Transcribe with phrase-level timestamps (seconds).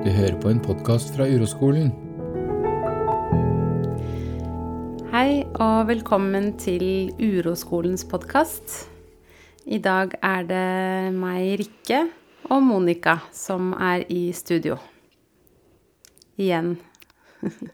[0.00, 1.90] Du hører på en podkast fra Uroskolen.
[5.12, 8.86] Hei og velkommen til Uroskolens podkast.
[9.68, 10.62] I dag er det
[11.12, 11.98] meg, Rikke,
[12.48, 14.78] og Monica som er i studio.
[16.40, 16.78] Igjen.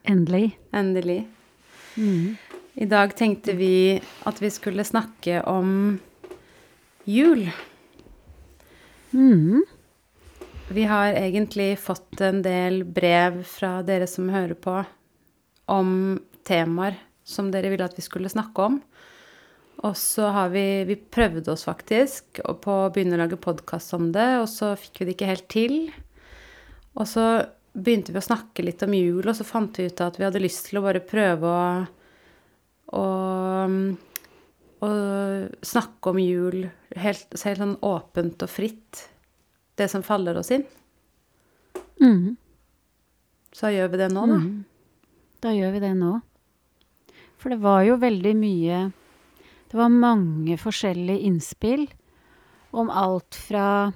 [0.03, 0.57] Endelig.
[0.75, 1.21] Endelig.
[2.75, 6.01] I dag tenkte vi at vi skulle snakke om
[7.07, 7.47] jul.
[9.15, 9.63] Mm.
[10.69, 14.81] Vi har egentlig fått en del brev fra dere som hører på,
[15.71, 15.91] om
[16.47, 18.81] temaer som dere ville at vi skulle snakke om.
[19.87, 24.11] Og så har vi Vi prøvde oss faktisk på å begynne å lage podkast om
[24.13, 25.77] det, og så fikk vi det ikke helt til.
[26.97, 27.27] Og så
[27.77, 30.43] begynte vi å snakke litt om jul, og så fant vi ut at vi hadde
[30.43, 31.67] lyst til å bare prøve å
[32.95, 33.07] å,
[34.87, 34.91] å
[35.67, 39.07] snakke om jul helt, helt sånn åpent og fritt.
[39.77, 40.65] Det som faller oss inn.
[42.01, 42.37] Mm.
[43.53, 44.41] Så gjør vi det nå, da.
[44.41, 44.65] Mm.
[45.45, 46.15] Da gjør vi det nå.
[47.37, 48.79] For det var jo veldig mye
[49.71, 51.85] Det var mange forskjellige innspill
[52.77, 53.93] om alt fra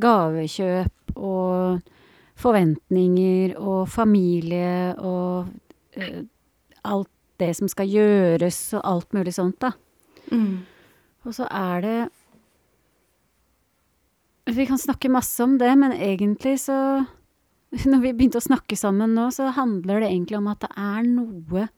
[0.00, 1.80] gavekjøp og
[2.40, 5.50] forventninger og familie og
[5.98, 6.20] uh,
[6.88, 7.10] alt
[7.42, 9.72] det som skal gjøres og alt mulig sånt, da.
[10.30, 10.62] Mm.
[11.26, 11.98] Og så er det
[14.54, 16.76] Vi kan snakke masse om det, men egentlig så
[17.86, 21.04] Når vi begynte å snakke sammen nå, så handler det egentlig om at det er
[21.06, 21.68] noe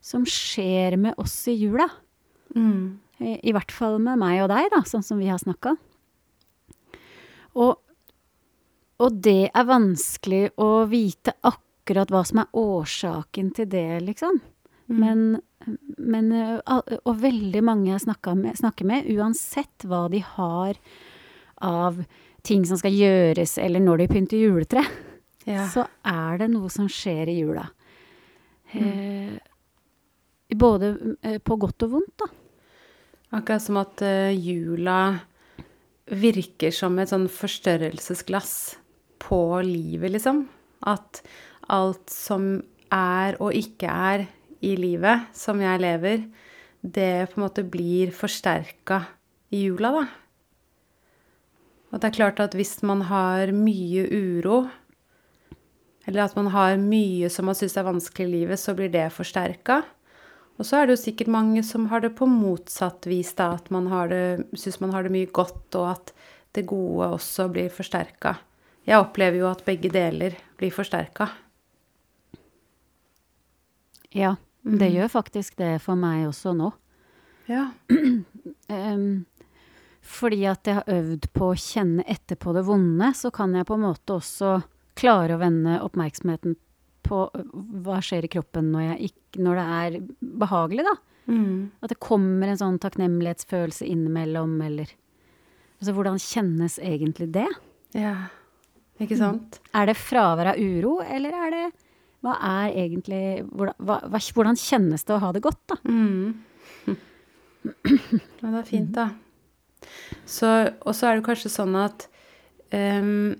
[0.00, 1.90] som skjer med oss i jula.
[2.56, 2.96] Mm.
[3.20, 5.74] I, i hvert fall med meg og deg, da, sånn som vi har snakka.
[7.60, 7.76] Og,
[8.96, 14.40] og det er vanskelig å vite akkurat hva som er årsaken til det, liksom.
[14.88, 14.98] Mm.
[14.98, 15.20] Men,
[16.00, 20.80] men ø, Og veldig mange jeg snakker med, snakker med, uansett hva de har
[21.62, 22.02] av
[22.46, 24.84] ting som skal gjøres, eller når de pynter juletre,
[25.46, 25.66] Ja.
[25.70, 27.64] så er det noe som skjer i jula.
[28.72, 29.38] Eh,
[30.54, 32.28] både eh, på godt og vondt, da.
[33.32, 35.20] Akkurat som at uh, jula
[36.12, 38.76] virker som et sånn forstørrelsesglass
[39.24, 40.44] på livet, liksom.
[40.84, 41.22] At
[41.72, 42.58] alt som
[42.92, 44.26] er og ikke er
[44.60, 46.26] i livet som jeg lever,
[46.82, 49.00] det på en måte blir forsterka
[49.54, 50.04] i jula, da.
[51.92, 54.62] Og det er klart at hvis man har mye uro,
[56.08, 59.10] eller at man har mye som man syns er vanskelig i livet, så blir det
[59.14, 59.82] forsterka.
[60.58, 63.68] Og så er det jo sikkert mange som har det på motsatt vis, da, at
[63.74, 64.12] man har
[64.56, 66.14] syns man har det mye godt, og at
[66.56, 68.36] det gode også blir forsterka.
[68.88, 71.28] Jeg opplever jo at begge deler blir forsterka.
[74.12, 76.72] Ja, det gjør faktisk det for meg også nå.
[77.48, 77.70] Ja.
[78.72, 79.24] Em,
[80.02, 83.66] fordi at jeg har øvd på å kjenne etter på det vonde, så kan jeg
[83.68, 84.56] på en måte også
[84.98, 86.56] klare å vende oppmerksomheten
[87.06, 87.42] på ø,
[87.86, 89.96] hva skjer i kroppen når, jeg ikk- når det er
[90.42, 90.96] behagelig, da.
[91.30, 91.70] Mm.
[91.82, 94.90] At det kommer en sånn takknemlighetsfølelse innimellom, eller
[95.82, 97.48] Altså, hvordan kjennes egentlig det?
[97.98, 98.14] ja.
[99.02, 99.56] Ikke sant?
[99.74, 101.62] Er det fravær av uro, eller er det
[102.22, 103.74] Hva er egentlig Hvordan,
[104.36, 105.78] hvordan kjennes det å ha det godt, da?
[105.88, 106.36] Mm.
[107.64, 109.08] Ja, det er fint, da.
[109.82, 112.06] Og så er det kanskje sånn at
[112.72, 113.32] um,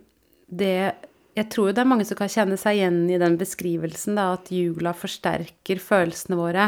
[0.49, 0.77] det
[1.33, 4.51] Jeg tror det er mange som kan kjenne seg igjen i den beskrivelsen, da, at
[4.53, 6.67] jula forsterker følelsene våre.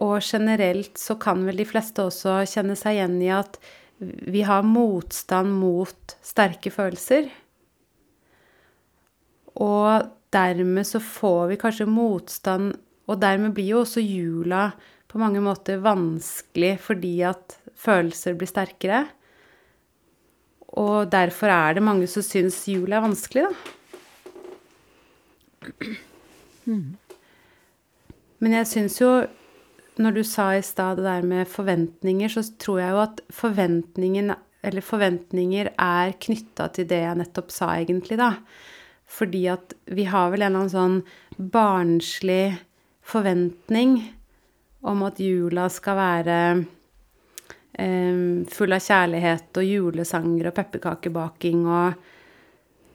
[0.00, 3.58] Og generelt så kan vel de fleste også kjenne seg igjen i at
[3.98, 7.28] vi har motstand mot sterke følelser.
[9.58, 12.76] Og dermed så får vi kanskje motstand,
[13.08, 14.70] og dermed blir jo også jula
[15.08, 19.06] på mange måter vanskelig fordi at følelser blir sterkere.
[20.78, 23.54] Og derfor er det mange som syns jul er vanskelig, da.
[28.38, 29.10] Men jeg syns jo,
[29.98, 35.66] når du sa i stad det der med forventninger, så tror jeg jo at forventninger
[35.72, 38.30] er knytta til det jeg nettopp sa, egentlig, da.
[39.08, 39.66] Fordi at
[39.96, 40.98] vi har vel en eller annen sånn
[41.50, 42.46] barnslig
[43.08, 43.90] forventning
[44.86, 46.38] om at jula skal være
[47.78, 52.06] full av kjærlighet og julesanger og pepperkakebaking og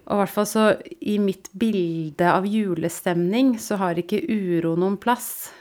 [0.04, 0.64] Og i hvert fall så
[1.00, 5.54] i mitt bilde av julestemning så har ikke uro noen plass,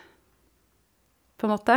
[1.39, 1.77] på en måte.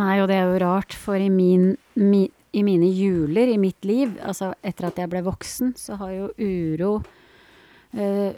[0.00, 2.22] Nei, og det er jo rart, for i, min, mi,
[2.56, 6.30] i mine juler i mitt liv, altså etter at jeg ble voksen, så har jo
[6.40, 6.94] uro
[7.92, 8.32] eh,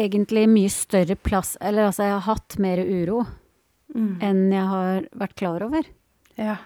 [0.00, 3.20] egentlig mye større plass Eller altså, jeg har hatt mer uro
[3.94, 4.18] Mm.
[4.20, 5.86] enn jeg har vært klar over.
[6.36, 6.58] Ja.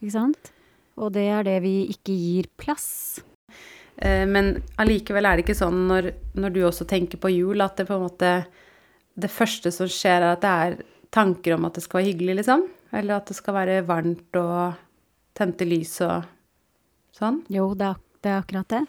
[0.00, 0.52] Ikke sant?
[0.96, 3.20] Og det er det vi ikke gir plass.
[4.00, 6.10] Eh, men allikevel er det ikke sånn når,
[6.40, 8.30] når du også tenker på jul, at det på en måte
[9.20, 10.76] Det første som skjer, er at det er
[11.12, 12.62] tanker om at det skal være hyggelig, liksom?
[12.96, 14.78] Eller at det skal være varmt og
[15.36, 16.24] tente lys og
[17.18, 17.42] sånn?
[17.52, 18.80] Jo, det er, det er akkurat det.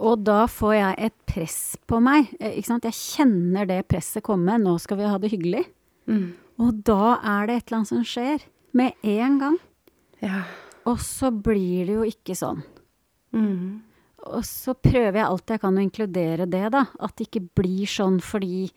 [0.00, 2.30] Og da får jeg et press på meg.
[2.40, 2.84] eh, Ikke sant?
[2.88, 4.56] Jeg kjenner det presset komme.
[4.62, 5.66] Nå skal vi ha det hyggelig.
[6.08, 6.32] Mm.
[6.62, 8.44] Og da er det et eller annet som skjer.
[8.74, 9.56] Med en gang.
[10.22, 10.44] Ja.
[10.90, 12.62] Og så blir det jo ikke sånn.
[13.34, 13.82] Mm.
[14.24, 16.84] Og så prøver jeg alt jeg kan å inkludere det, da.
[17.02, 18.68] At det ikke blir sånn fordi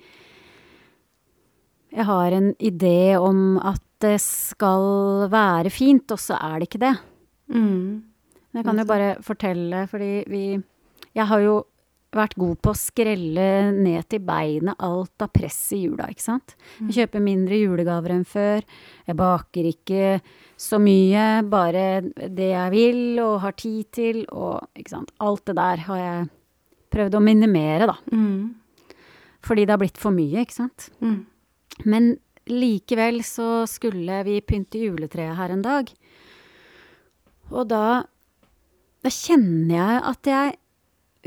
[1.87, 6.83] jeg har en idé om at det skal være fint, og så er det ikke
[6.83, 6.93] det.
[7.49, 8.03] Mm.
[8.51, 10.43] Men jeg kan jo bare fortelle, fordi vi
[11.17, 11.53] Jeg har jo
[12.15, 16.55] vært god på å skrelle ned til beinet alt av press i jula, ikke sant.
[16.79, 18.63] Jeg kjøper mindre julegaver enn før.
[19.07, 20.11] Jeg baker ikke
[20.57, 25.11] så mye, bare det jeg vil og har tid til, og ikke sant.
[25.23, 26.29] Alt det der har jeg
[26.95, 27.97] prøvd å minimere, da.
[28.13, 28.95] Mm.
[29.47, 30.89] Fordi det har blitt for mye, ikke sant.
[31.03, 31.19] Mm.
[31.85, 32.13] Men
[32.47, 35.91] likevel så skulle vi pynte juletreet her en dag.
[37.53, 38.03] Og da,
[39.03, 40.55] da kjenner jeg at jeg,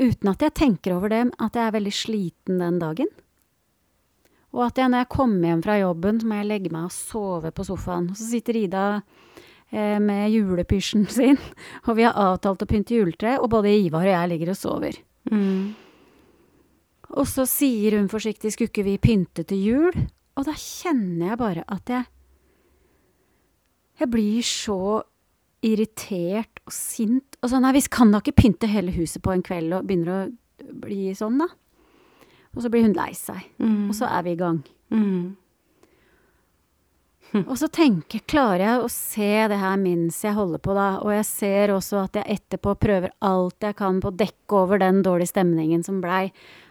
[0.01, 3.11] uten at jeg tenker over det, at jeg er veldig sliten den dagen.
[4.51, 6.95] Og at jeg når jeg kommer hjem fra jobben, så må jeg legge meg og
[6.95, 8.09] sove på sofaen.
[8.11, 11.39] Og så sitter Ida eh, med julepysjen sin,
[11.85, 14.99] og vi har avtalt å pynte juletre, og både Ivar og jeg ligger og sover.
[15.31, 15.71] Mm.
[17.11, 20.07] Og så sier hun forsiktig 'skulle ikke vi pynte til jul'?
[20.39, 22.05] Og da kjenner jeg bare at jeg
[23.99, 25.03] Jeg blir så
[25.65, 27.37] irritert og sint.
[27.41, 30.13] Og sånn, nei, vi kan da ikke pynte hele huset på en kveld og begynner
[30.15, 31.49] å bli sånn, da.
[32.51, 33.45] Og så blir hun lei seg.
[33.61, 33.85] Mm.
[33.89, 34.59] Og så er vi i gang.
[34.91, 35.37] Mm.
[37.45, 40.87] Og så tenker, klarer jeg å se det her mens jeg holder på, da.
[40.99, 44.81] Og jeg ser også at jeg etterpå prøver alt jeg kan på å dekke over
[44.81, 46.25] den dårlige stemningen som blei.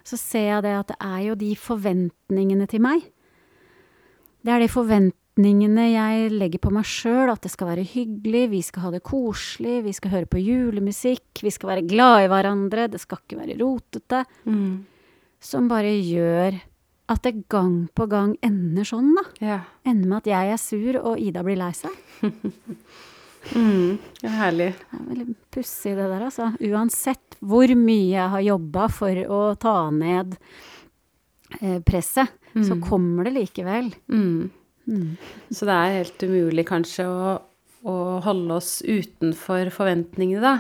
[0.05, 3.09] Så ser jeg det at det er jo de forventningene til meg.
[4.45, 8.63] Det er de forventningene jeg legger på meg sjøl, at det skal være hyggelig, vi
[8.63, 12.89] skal ha det koselig, vi skal høre på julemusikk, vi skal være glad i hverandre,
[12.91, 14.25] det skal ikke være rotete.
[14.45, 14.87] Mm.
[15.41, 16.59] Som bare gjør
[17.11, 19.25] at det gang på gang ender sånn, da.
[19.41, 19.61] Ja.
[19.85, 21.97] Ender med at jeg er sur og Ida blir lei seg.
[23.57, 23.97] Mm.
[24.21, 24.29] ja.
[24.37, 24.67] Herlig.
[24.77, 26.51] Det er veldig pussig det der, altså.
[26.61, 30.35] Uansett hvor mye jeg har jobba for å ta ned
[31.63, 33.89] eh, presset, så kommer det likevel.
[34.13, 34.51] Mm.
[34.91, 35.15] Mm.
[35.55, 37.35] Så det er helt umulig kanskje å,
[37.87, 37.97] å
[38.27, 40.57] holde oss utenfor forventningene, da.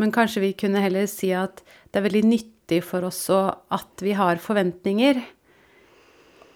[0.00, 4.14] Men kanskje vi kunne heller si at det er veldig nyttig for oss at vi
[4.18, 5.20] har forventninger.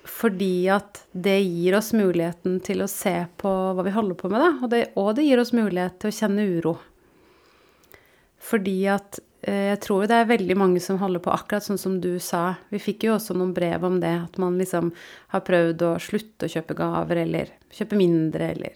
[0.07, 4.43] Fordi at det gir oss muligheten til å se på hva vi holder på med,
[4.43, 4.51] da.
[4.63, 6.77] Og det, og det gir oss mulighet til å kjenne uro.
[8.47, 12.17] Fordi at jeg tror det er veldig mange som holder på akkurat sånn som du
[12.23, 12.57] sa.
[12.73, 14.91] Vi fikk jo også noen brev om det, at man liksom
[15.35, 18.75] har prøvd å slutte å kjøpe gaver, eller kjøpe mindre, eller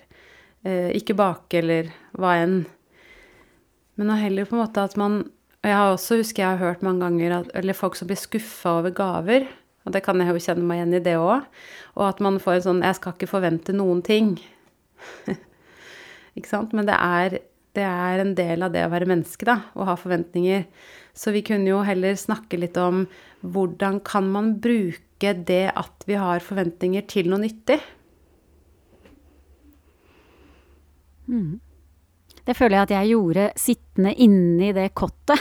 [0.62, 2.60] eh, ikke bake, eller hva enn.
[3.98, 5.24] Men å heller på en måte at man
[5.60, 8.16] Og jeg har også, husker jeg har hørt mange ganger, at, eller folk som blir
[8.16, 9.42] skuffa over gaver.
[9.84, 11.44] Og det kan jeg jo kjenne meg igjen i det òg.
[11.98, 14.40] Og at man får en sånn 'jeg skal ikke forvente noen ting'.
[16.36, 16.72] ikke sant?
[16.72, 17.40] Men det er,
[17.76, 20.66] det er en del av det å være menneske, da, å ha forventninger.
[21.14, 23.04] Så vi kunne jo heller snakke litt om
[23.40, 27.78] hvordan kan man bruke det at vi har forventninger, til noe nyttig?
[32.46, 35.38] Det føler jeg at jeg gjorde sittende inni det kottet.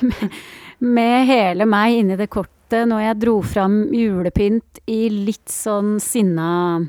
[0.00, 0.38] med,
[0.96, 6.80] med hele meg inni det kottet når jeg dro fram julepynt i litt sånn sinna,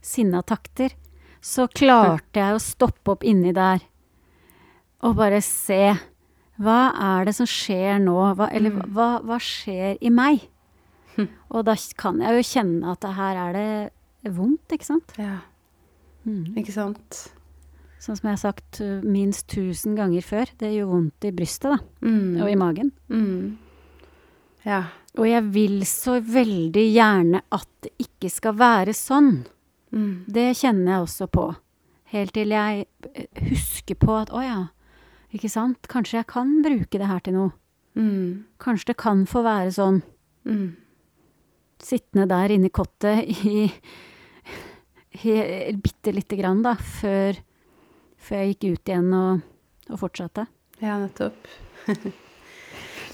[0.00, 0.94] sinna takter.
[1.44, 3.84] Så klarte jeg å stoppe opp inni der
[5.06, 5.92] og bare se.
[6.58, 8.16] Hva er det som skjer nå?
[8.34, 10.48] Hva, eller hva, hva skjer i meg?
[11.54, 15.14] Og da kan jeg jo kjenne at her er det vondt, ikke sant?
[15.18, 15.40] Ja.
[16.58, 17.20] Ikke sant?
[17.98, 20.50] Sånn som jeg har sagt uh, minst tusen ganger før.
[20.60, 22.06] Det gjør vondt i brystet, da.
[22.06, 22.36] Mm.
[22.44, 22.92] Og i magen.
[23.10, 23.56] Mm.
[24.66, 24.84] Ja.
[25.18, 29.32] Og jeg vil så veldig gjerne at det ikke skal være sånn.
[29.94, 30.24] Mm.
[30.28, 31.46] Det kjenner jeg også på.
[32.12, 34.60] Helt til jeg eh, husker på at å ja,
[35.34, 37.54] ikke sant, kanskje jeg kan bruke det her til noe.
[37.98, 38.44] Mm.
[38.62, 40.00] Kanskje det kan få være sånn.
[40.48, 40.68] Mm.
[41.84, 43.66] Sittende der inne i kottet i,
[45.28, 45.34] i
[45.76, 47.36] bitte lite grann, da, før,
[48.16, 49.44] før jeg gikk ut igjen og,
[49.92, 50.48] og fortsatte.
[50.80, 51.52] Ja, nettopp.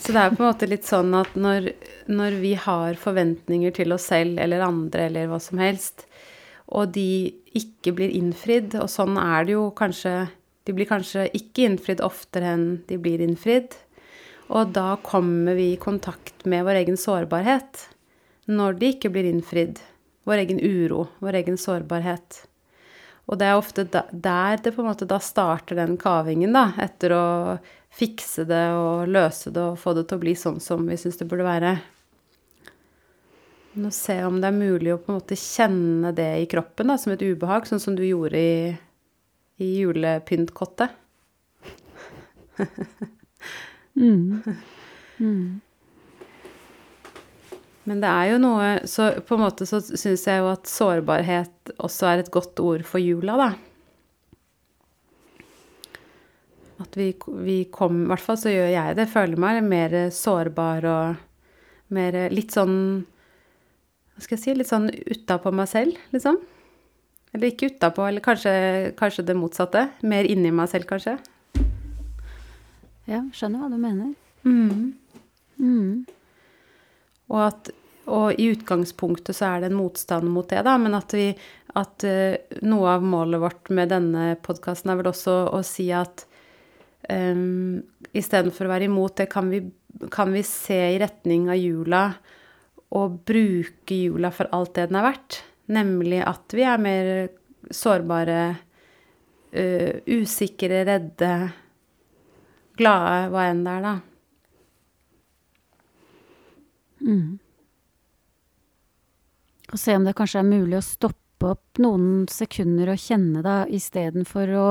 [0.04, 1.70] Så det er på en måte litt sånn at når,
[2.12, 6.04] når vi har forventninger til oss selv eller andre eller hva som helst,
[6.72, 10.14] og de ikke blir innfridd, og sånn er det jo kanskje
[10.64, 13.74] De blir kanskje ikke innfridd oftere enn de blir innfridd.
[14.48, 17.82] Og da kommer vi i kontakt med vår egen sårbarhet
[18.48, 19.82] når de ikke blir innfridd.
[20.24, 22.46] Vår egen uro, vår egen sårbarhet.
[23.28, 27.12] Og det er ofte der det på en måte da starter den kavingen, da, etter
[27.12, 27.26] å
[27.94, 31.20] fikse det og løse det og få det til å bli sånn som vi syns
[31.20, 31.76] det burde være.
[33.74, 36.92] Men å se om det er mulig å på en måte kjenne det i kroppen
[36.92, 38.56] da, som et ubehag, sånn som du gjorde i,
[39.58, 40.94] i julepyntkottet.
[43.98, 44.42] mm.
[45.18, 45.60] Mm.
[47.84, 51.72] Men det er jo noe Så på en måte så syns jeg jo at sårbarhet
[51.82, 53.48] også er et godt ord for jula, da.
[56.84, 57.10] At vi,
[57.42, 59.08] vi kom I hvert fall så gjør jeg det.
[59.10, 61.26] Føler meg mer sårbar og
[61.94, 62.78] mer Litt sånn
[64.14, 66.40] Hva skal jeg si Litt sånn utapå meg selv, liksom.
[67.34, 68.52] Eller ikke utapå, eller kanskje,
[68.98, 69.88] kanskje det motsatte.
[70.06, 71.16] Mer inni meg selv, kanskje.
[73.10, 74.12] Ja, skjønner hva du mener.
[74.46, 74.92] Mm.
[75.58, 76.04] Mm.
[77.32, 77.72] Og at
[78.04, 81.30] og i utgangspunktet så er det en motstand mot det, da, men at vi
[81.74, 86.26] at uh, noe av målet vårt med denne podkasten er vel også å si at
[87.08, 87.80] um,
[88.12, 89.62] istedenfor å være imot det, kan vi,
[90.12, 92.04] kan vi se i retning av jula
[92.94, 95.40] og bruke jula for alt det den er verdt.
[95.74, 97.10] Nemlig at vi er mer
[97.72, 98.40] sårbare,
[99.56, 101.30] uh, usikre, redde,
[102.78, 103.94] glade, hva enn det er, da.
[107.04, 107.32] Mm.
[109.72, 113.62] Og se om det kanskje er mulig å stoppe opp noen sekunder og kjenne da,
[113.68, 114.66] istedenfor å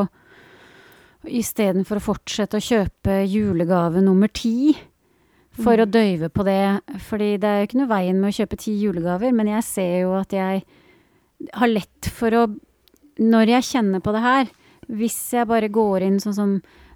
[1.23, 4.73] Istedenfor å fortsette å kjøpe julegave nummer ti
[5.59, 5.83] for mm.
[5.83, 6.61] å døyve på det.
[7.07, 9.95] Fordi det er jo ikke noe veien med å kjøpe ti julegaver, men jeg ser
[10.03, 10.63] jo at jeg
[11.53, 12.45] har lett for å
[13.19, 14.47] Når jeg kjenner på det her,
[14.87, 16.53] hvis jeg bare går inn sånn som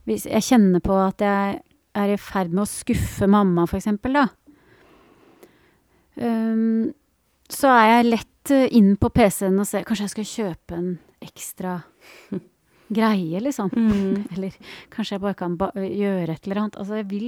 [0.07, 1.59] Hvis jeg kjenner på at jeg
[1.97, 4.27] er i ferd med å skuffe mamma, for eksempel, da.
[6.17, 6.93] Um,
[7.49, 10.89] så er jeg lett eh, inn på PC-en og ser Kanskje jeg skal kjøpe en
[11.23, 11.73] ekstra
[12.97, 13.71] greie, liksom.
[13.73, 14.27] Mm.
[14.35, 14.57] Eller
[14.93, 16.77] kanskje jeg bare kan ba gjøre et eller annet.
[16.79, 17.27] Altså, jeg vil,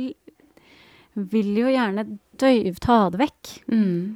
[1.32, 2.06] vil jo gjerne
[2.40, 3.54] døyv, ta det vekk.
[3.72, 4.16] Mm.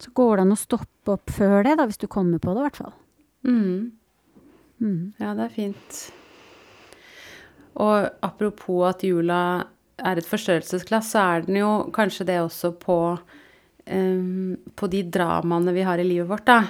[0.00, 2.62] Så går det an å stoppe opp før det, da, hvis du kommer på det,
[2.62, 2.94] i hvert fall.
[3.46, 3.90] Mm.
[4.80, 5.02] Mm.
[5.20, 6.00] Ja, det er fint.
[7.80, 9.42] Og apropos at jula
[10.00, 12.98] er et forstørrelsesglass, så er den jo kanskje det også på
[13.90, 16.64] um, på de dramaene vi har i livet vårt, da.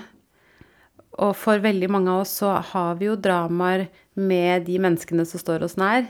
[1.20, 3.88] Og for veldig mange av oss så har vi jo dramaer
[4.20, 6.06] med de menneskene som står oss nær.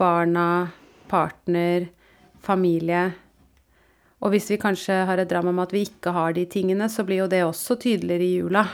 [0.00, 0.70] Barna,
[1.10, 1.88] partner,
[2.42, 3.10] familie.
[4.20, 7.04] Og hvis vi kanskje har et drama med at vi ikke har de tingene, så
[7.08, 8.66] blir jo det også tydeligere i jula.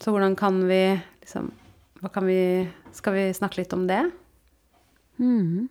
[0.00, 1.52] Så hvordan kan vi liksom
[2.02, 4.02] Hva kan vi Skal vi snakke litt om det?
[5.16, 5.68] Mm.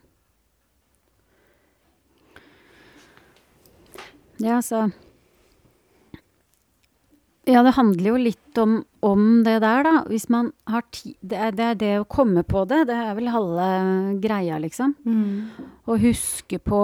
[4.41, 4.89] Ja, så
[7.45, 9.93] Ja, det handler jo litt om, om det der, da.
[10.09, 12.87] Hvis man har tid det, det, er det å komme på det.
[12.89, 13.67] Det er vel halve
[14.23, 14.95] greia, liksom.
[15.05, 15.67] Mm.
[15.85, 16.81] Å huske på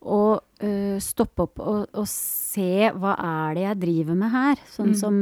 [0.00, 4.60] å uh, stoppe opp og, og, se hva er det jeg driver med her.
[4.74, 4.98] Sånn mm.
[5.00, 5.18] som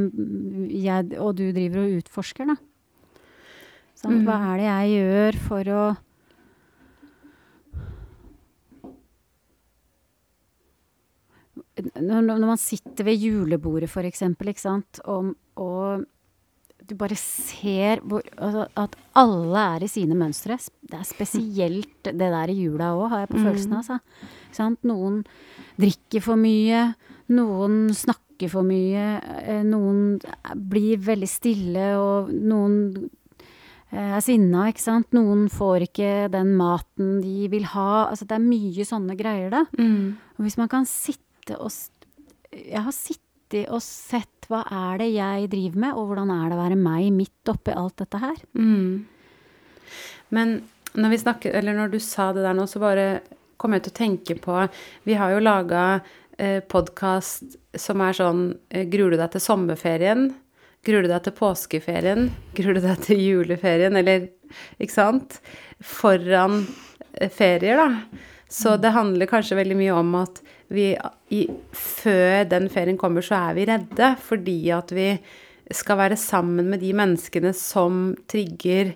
[0.70, 2.58] jeg og du driver og utforsker, da.
[3.98, 4.26] Sånn, mm.
[4.26, 5.82] Hva er det jeg gjør for å
[11.78, 16.06] når, man sitter ved julebordet, for eksempel, ikke sant, og, og
[16.88, 20.56] du bare ser hvor, altså, at alle er i sine mønstre.
[20.88, 23.90] Det er spesielt det der i jula òg, har jeg på følelsen av.
[23.92, 24.70] Altså.
[24.88, 25.20] Noen
[25.78, 26.87] drikker for mye,
[27.35, 29.06] noen snakker for mye,
[29.42, 30.18] eh, noen
[30.70, 32.78] blir veldig stille, og noen
[33.90, 35.11] eh, er sinna, ikke sant.
[35.16, 38.08] Noen får ikke den maten de vil ha.
[38.08, 39.66] Altså, det er mye sånne greier, da.
[39.76, 40.16] Mm.
[40.38, 41.73] Og hvis man kan sitte og
[42.52, 46.57] Jeg har sittet og sett hva er det jeg driver med, og hvordan er det
[46.57, 48.37] å være meg midt oppi alt dette her.
[48.57, 49.07] Mm.
[50.37, 50.59] Men
[50.97, 53.09] når vi snakker, eller når du sa det der nå, så bare
[53.61, 54.59] kom jeg til å tenke på
[55.07, 56.00] Vi har jo laga
[56.38, 60.28] eh, podkast som er sånn eh, Gruer du deg til sommerferien?
[60.87, 62.31] Gruer du deg til påskeferien?
[62.57, 63.99] Gruer du deg til juleferien?
[63.99, 64.31] Eller
[64.78, 65.40] Ikke sant?
[65.85, 66.62] Foran
[67.19, 68.25] eh, ferier, da.
[68.49, 70.92] Så det handler kanskje veldig mye om at vi
[71.32, 75.10] i, Før den ferien kommer, så er vi redde fordi at vi
[75.75, 78.94] skal være sammen med de menneskene som trigger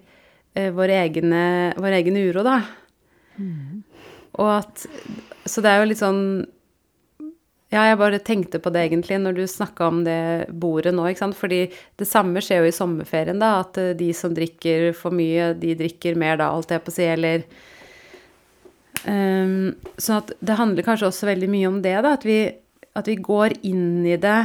[0.57, 1.45] eh, vår, egne,
[1.77, 2.63] vår, egen uro, da.
[3.37, 3.83] Mm.
[4.41, 4.87] Og at
[5.49, 6.23] Så det er jo litt sånn
[7.73, 11.25] Ja, jeg bare tenkte på det egentlig når du snakka om det bordet nå, ikke
[11.25, 11.37] sant.
[11.37, 13.63] Fordi det samme skjer jo i sommerferien, da.
[13.65, 16.97] At eh, de som drikker for mye, de drikker mer da, alt jeg på å
[16.97, 17.47] si, eller
[19.07, 22.15] um, så det handler kanskje også veldig mye om det, da.
[22.19, 22.39] At vi,
[22.99, 24.41] at vi går inn i det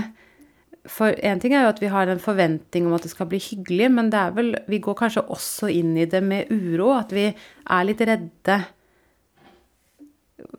[0.87, 3.41] For én ting er jo at vi har en forventning om at det skal bli
[3.43, 6.93] hyggelig, men det er vel Vi går kanskje også inn i det med uro.
[6.95, 8.61] At vi er litt redde.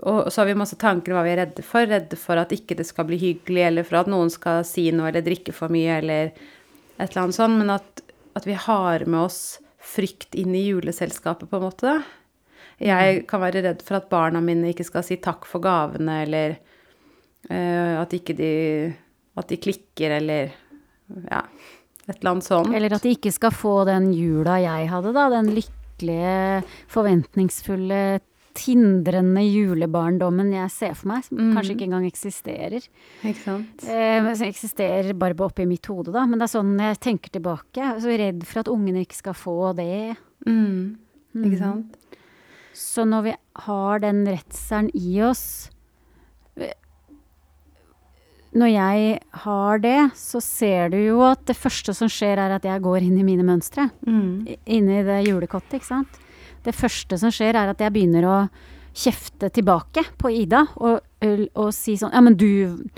[0.03, 1.89] Og så har vi masse tanker om hva vi er redde for.
[1.89, 5.09] Redde for at ikke det skal bli hyggelig, eller for at noen skal si noe
[5.11, 6.31] eller drikke for mye, eller
[6.99, 7.59] et eller annet sånt.
[7.63, 8.05] Men at,
[8.39, 9.41] at vi har med oss
[9.81, 11.99] frykt inn i juleselskapet, på en måte.
[12.81, 16.57] Jeg kan være redd for at barna mine ikke skal si takk for gavene, eller
[17.51, 18.53] uh, at ikke de
[19.39, 20.51] At de klikker, eller
[21.31, 21.43] ja,
[22.09, 22.73] et eller annet sånt.
[22.75, 25.29] Eller at de ikke skal få den jula jeg hadde, da.
[25.31, 28.01] Den lykkelige, forventningsfulle
[28.59, 31.53] tindrende julebarndommen jeg ser for meg, som Mm.
[31.55, 32.83] kanskje ikke engang eksisterer.
[33.23, 33.85] Ikke sant?
[33.87, 36.27] Eh, som eksisterer bare oppi mitt hode, da.
[36.27, 37.77] Men det er sånn jeg tenker tilbake.
[37.79, 40.17] Jeg er så redd for at ungene ikke skal få det.
[40.47, 40.97] Mm.
[41.37, 41.97] Ikke sant?
[42.79, 43.33] Så når vi
[43.67, 45.43] har den redselen i oss
[48.59, 52.65] Når jeg har det, så ser du jo at det første som skjer, er at
[52.65, 53.91] jeg går inn i mine mønstre.
[54.09, 54.47] Mm.
[54.49, 56.17] i- Inni det julekottet, ikke sant.
[56.65, 58.39] Det første som skjer, er at jeg begynner å
[58.95, 61.01] kjefte tilbake på Ida og,
[61.55, 62.89] og si sånn Ja, men du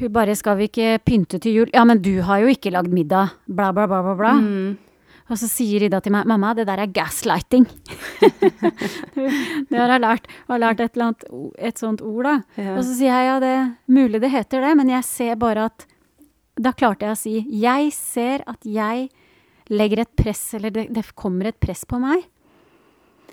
[0.00, 1.70] Hun bare Skal vi ikke pynte til jul?
[1.72, 3.30] Ja, men du har jo ikke lagd middag.
[3.46, 4.14] Bla, bla, bla, bla.
[4.18, 4.32] bla.
[4.40, 4.78] Mm.
[5.32, 7.64] Og så sier Ida til meg, mamma, det der er gaslighting.
[9.70, 10.28] det har jeg lært.
[10.50, 11.24] Har lært et annet,
[11.56, 12.34] et sånt ord, da.
[12.60, 12.74] Ja.
[12.76, 15.68] Og så sier jeg, ja, det er mulig det heter det, men jeg ser bare
[15.70, 15.86] at
[16.54, 19.08] Da klarte jeg å si, jeg ser at jeg
[19.74, 22.28] legger et press, eller det, det kommer et press på meg,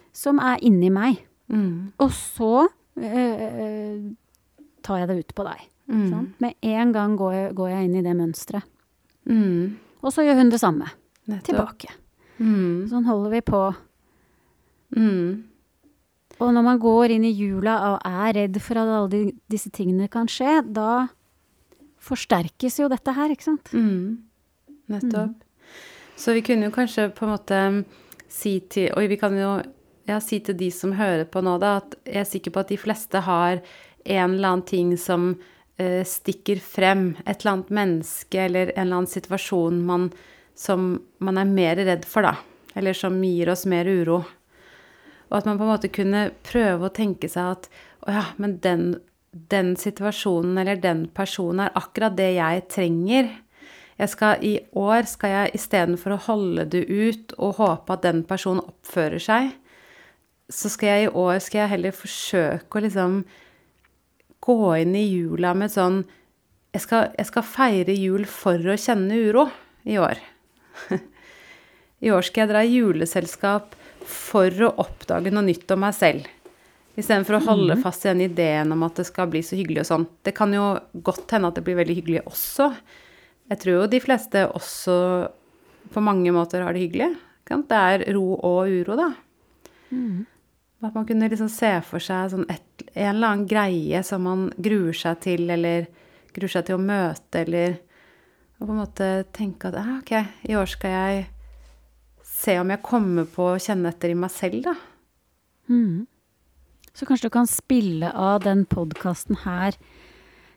[0.10, 1.20] som er inni meg.
[1.54, 1.92] Mm.
[2.02, 4.00] Og så øh,
[4.82, 5.68] tar jeg det ut på deg.
[5.92, 6.08] Mm.
[6.08, 6.26] Sånn?
[6.42, 8.66] Med en gang går jeg, går jeg inn i det mønsteret.
[9.30, 9.78] Mm.
[10.02, 10.90] Og så gjør hun det samme.
[11.30, 11.46] Nettopp.
[11.48, 11.94] Tilbake.
[12.42, 12.90] Mm.
[12.90, 13.62] Sånn holder vi på.
[14.98, 15.44] Mm.
[16.42, 19.70] Og når man går inn i jula og er redd for at alle de, disse
[19.74, 21.06] tingene kan skje, da
[22.02, 23.70] forsterkes jo dette her, ikke sant?
[23.78, 24.24] Mm.
[24.92, 25.38] Nettopp.
[26.18, 27.60] Så vi kunne jo kanskje på en måte
[28.32, 29.54] si til Og vi kan jo
[30.08, 32.72] ja, si til de som hører på nå, da, at jeg er sikker på at
[32.72, 37.12] de fleste har en eller annen ting som uh, stikker frem.
[37.26, 40.10] Et eller annet menneske eller en eller annen situasjon man,
[40.58, 42.36] som man er mer redd for, da.
[42.78, 44.22] Eller som gir oss mer uro.
[45.32, 47.70] Og at man på en måte kunne prøve å tenke seg at
[48.08, 48.86] å ja, men den,
[49.32, 53.30] den situasjonen eller den personen er akkurat det jeg trenger.
[54.02, 58.24] Jeg skal, I år skal jeg istedenfor å holde det ut og håpe at den
[58.28, 59.52] personen oppfører seg,
[60.52, 63.22] så skal jeg i år skal jeg heller forsøke å liksom
[64.42, 66.02] gå inn i jula med sånn
[66.72, 69.46] jeg skal, jeg skal feire jul for å kjenne uro
[69.84, 70.20] i år.
[72.06, 73.76] I år skal jeg dra i juleselskap
[74.10, 76.30] for å oppdage noe nytt om meg selv.
[77.00, 79.90] Istedenfor å holde fast i den ideen om at det skal bli så hyggelig og
[79.92, 80.08] sånn.
[80.26, 80.74] Det kan jo
[81.06, 82.72] godt hende at det blir veldig hyggelig også.
[83.52, 84.98] Jeg tror jo de fleste også
[85.92, 87.14] på mange måter har det hyggelig.
[87.48, 89.10] Det er ro og uro, da.
[90.82, 94.48] At man kunne liksom se for seg sånn et, en eller annen greie som man
[94.58, 95.86] gruer seg til, eller
[96.34, 97.76] gruer seg til å møte, eller
[98.62, 100.12] Og på en måte tenke at ah, ok,
[100.52, 101.24] i år skal jeg
[102.26, 104.76] se om jeg kommer på å kjenne etter i meg selv, da.
[105.72, 106.06] Mm.
[106.94, 109.78] Så kanskje du kan spille av den podkasten her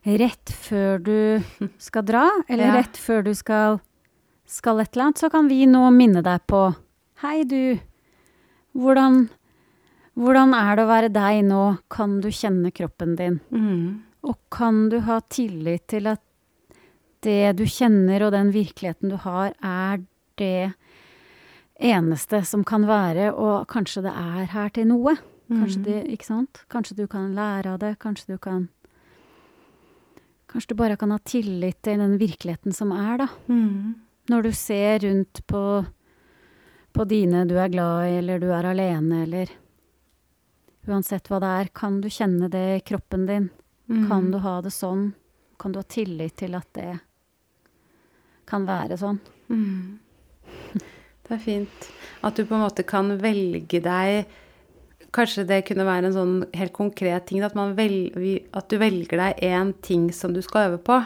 [0.05, 1.17] rett før du
[1.87, 2.75] skal dra, eller Ja.
[2.83, 3.81] rett før du skal,
[4.45, 6.67] skal et eller annet, så kan vi nå minne deg på
[7.25, 7.79] Hei, du.
[8.77, 9.29] Hvordan,
[10.19, 11.61] hvordan er det å være deg nå?
[11.89, 13.39] Kan du kjenne kroppen din?
[13.55, 14.03] Mm.
[14.27, 16.21] Og kan du ha tillit til at
[17.25, 20.03] det du kjenner og den virkeligheten du har, er
[20.41, 20.75] det
[21.81, 25.17] eneste som kan være, og kanskje det er her til noe?
[25.51, 26.63] Kanskje det, ikke sant?
[26.73, 28.69] Kanskje du kan lære av det, kanskje du kan
[30.55, 33.27] Kanskje du bare kan ha tillit til den virkeligheten som er, da.
[33.51, 33.97] Mm.
[34.31, 35.63] Når du ser rundt på,
[36.95, 39.51] på dine du er glad i, eller du er alene, eller
[40.85, 43.49] Uansett hva det er, kan du kjenne det i kroppen din?
[43.89, 44.09] Mm.
[44.09, 45.15] Kan du ha det sånn?
[45.61, 46.91] Kan du ha tillit til at det
[48.49, 49.21] kan være sånn?
[49.49, 50.01] Mm.
[51.25, 51.87] Det er fint.
[52.25, 54.41] At du på en måte kan velge deg
[55.15, 58.09] Kanskje det kunne være en sånn helt konkret ting, at, man vel,
[58.51, 60.97] at du velger deg én ting som du skal øve på.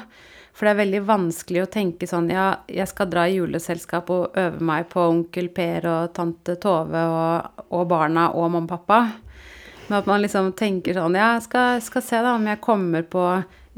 [0.57, 4.39] For det er veldig vanskelig å tenke sånn Ja, jeg skal dra i juleselskap og
[4.41, 9.03] øve meg på onkel Per og tante Tove og, og barna og mamma og pappa.
[9.91, 13.05] Men at man liksom tenker sånn Ja, jeg skal, skal se da om jeg kommer
[13.05, 13.27] på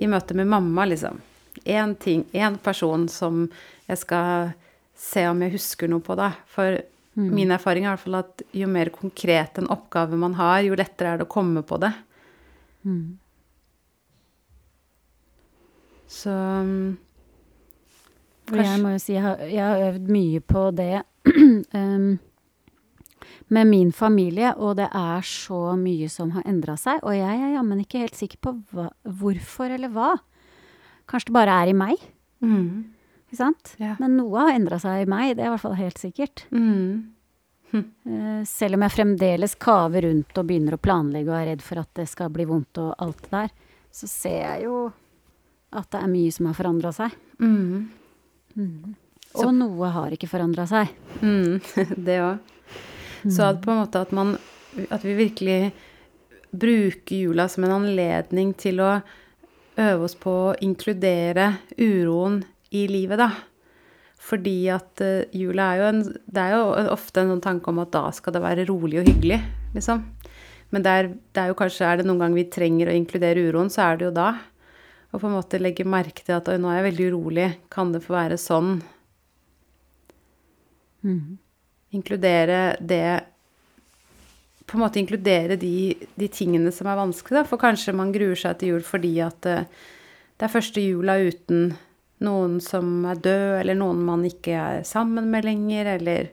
[0.01, 1.19] i møte med mamma, liksom.
[1.65, 3.45] Én ting, én person som
[3.89, 4.53] jeg skal
[4.97, 6.33] se om jeg husker noe på, da.
[6.51, 6.81] For
[7.21, 10.79] min erfaring er i hvert fall at jo mer konkret en oppgave man har, jo
[10.79, 11.93] lettere er det å komme på det.
[12.87, 13.19] Mm.
[16.11, 16.35] Så
[18.51, 18.67] Kanskje.
[18.67, 21.03] Jeg må jo si jeg har, jeg har øvd mye på det
[21.79, 22.09] um,
[23.51, 27.03] med min familie, og det er så mye som har endra seg.
[27.05, 30.17] Og jeg er jammen ikke helt sikker på hva, hvorfor eller hva.
[31.11, 31.99] Kanskje det bare er i meg,
[32.43, 32.85] mm,
[33.27, 33.73] ikke sant?
[33.83, 33.97] Ja.
[33.99, 36.45] Men noe har endra seg i meg, det er i hvert fall helt sikkert.
[36.55, 37.09] mm,
[37.71, 37.85] Hm.
[38.51, 41.93] selv om jeg fremdeles kaver rundt og begynner å planlegge og er redd for at
[41.95, 43.51] det skal bli vondt og alt det der,
[43.95, 44.93] så ser jeg jo
[45.79, 47.13] at det er mye som har forandra seg.
[47.39, 47.87] mm,
[49.33, 50.89] Så- Og noe har ikke forandra seg.
[51.23, 51.61] mm,
[52.05, 52.41] det òg.
[53.31, 54.37] Så at på en måte at man
[54.91, 55.73] At vi virkelig
[56.53, 59.03] bruker jula som en anledning til å
[59.81, 62.43] øve oss på å inkludere uroen
[62.77, 63.31] i livet, da.
[64.21, 67.81] Fordi at eh, jula er jo en Det er jo ofte en sånn tanke om
[67.83, 69.41] at da skal det være rolig og hyggelig,
[69.75, 70.05] liksom.
[70.71, 73.49] Men det er, det er jo kanskje Er det noen gang vi trenger å inkludere
[73.49, 74.31] uroen, så er det jo da.
[75.11, 77.91] Og på en måte legge merke til at oi, nå er jeg veldig urolig, kan
[77.95, 78.79] det få være sånn?
[81.01, 81.39] Mm.
[81.97, 83.23] inkludere det
[84.71, 87.47] På en måte inkludere de, de tingene som er vanskelig, da.
[87.49, 89.65] For kanskje man gruer seg til jul fordi at eh,
[90.39, 91.73] det er første jula uten
[92.25, 96.29] noen som er død, eller noen man ikke er sammen med lenger, eller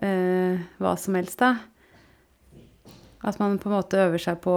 [0.00, 1.56] eh, hva som helst, da.
[3.28, 4.54] At man på en måte øver seg på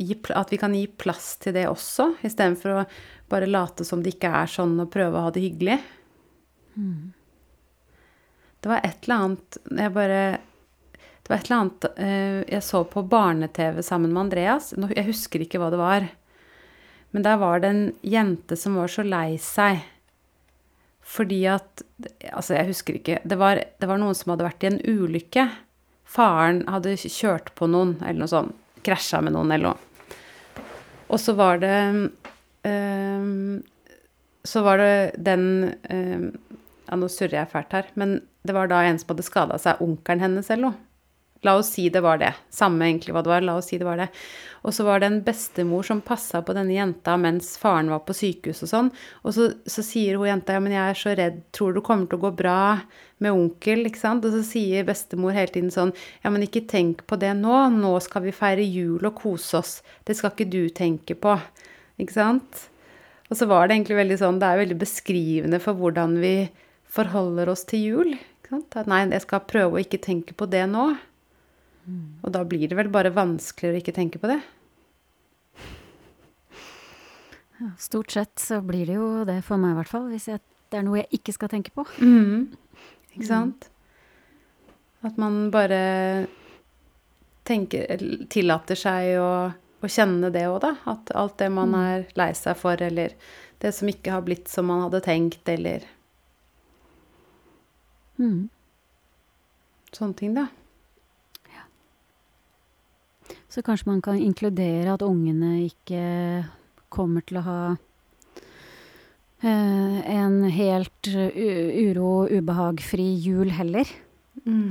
[0.00, 2.84] gi, At vi kan gi plass til det også, istedenfor å
[3.28, 5.76] bare late som det ikke er sånn, og prøve å ha det hyggelig.
[8.58, 10.20] Det var et eller annet Jeg bare
[11.28, 14.70] Det var et eller annet eh, jeg så på barne-TV sammen med Andreas.
[14.72, 16.06] Jeg husker ikke hva det var.
[17.12, 19.82] Men der var det en jente som var så lei seg
[21.08, 21.84] fordi at
[22.32, 23.18] Altså, jeg husker ikke.
[23.28, 25.44] Det var, det var noen som hadde vært i en ulykke.
[26.08, 28.56] Faren hadde kjørt på noen, eller noe sånt.
[28.84, 30.24] Krasja med noen, eller noe.
[31.12, 31.76] Og så var det
[32.68, 33.28] eh,
[34.48, 34.92] Så var det
[35.28, 35.46] den
[35.92, 36.28] eh,
[36.88, 39.80] ja, nå surrer jeg fælt her, men det var da en som hadde skada seg,
[39.84, 40.87] onkelen hennes eller noe.
[41.46, 42.32] La oss si det var det.
[42.50, 44.08] Samme egentlig hva det var, la oss si det var det.
[44.66, 48.16] Og så var det en bestemor som passa på denne jenta mens faren var på
[48.16, 48.88] sykehus og sånn.
[49.22, 52.10] Og så, så sier hun jenta ja, men jeg er så redd, tror du kommer
[52.10, 52.62] til å gå bra
[53.22, 54.26] med onkel, ikke sant?
[54.26, 57.94] Og så sier bestemor hele tiden sånn ja, men ikke tenk på det nå, nå
[58.02, 59.76] skal vi feire jul og kose oss.
[60.06, 61.38] Det skal ikke du tenke på,
[62.02, 62.66] ikke sant?
[63.28, 66.34] Og så var det egentlig veldig sånn, det er veldig beskrivende for hvordan vi
[66.88, 68.14] forholder oss til jul.
[68.16, 68.78] Ikke sant?
[68.80, 70.90] At nei, jeg skal prøve å ikke tenke på det nå.
[71.88, 74.38] Og da blir det vel bare vanskeligere å ikke tenke på det.
[77.58, 80.06] Ja, stort sett så blir det jo det for meg, i hvert fall.
[80.12, 81.86] Hvis jeg, det er noe jeg ikke skal tenke på.
[83.14, 83.70] Ikke sant?
[85.06, 85.80] At man bare
[87.48, 90.74] tenker, tillater seg å, å kjenne det òg, da.
[90.90, 93.16] At alt det man er lei seg for, eller
[93.62, 95.86] det som ikke har blitt som man hadde tenkt, eller
[98.20, 98.46] mm.
[99.96, 100.46] sånne ting, da.
[103.48, 106.02] Så kanskje man kan inkludere at ungene ikke
[106.92, 107.60] kommer til å ha
[109.40, 111.30] eh, en helt uh,
[111.88, 113.88] uro- og ubehagfri jul heller.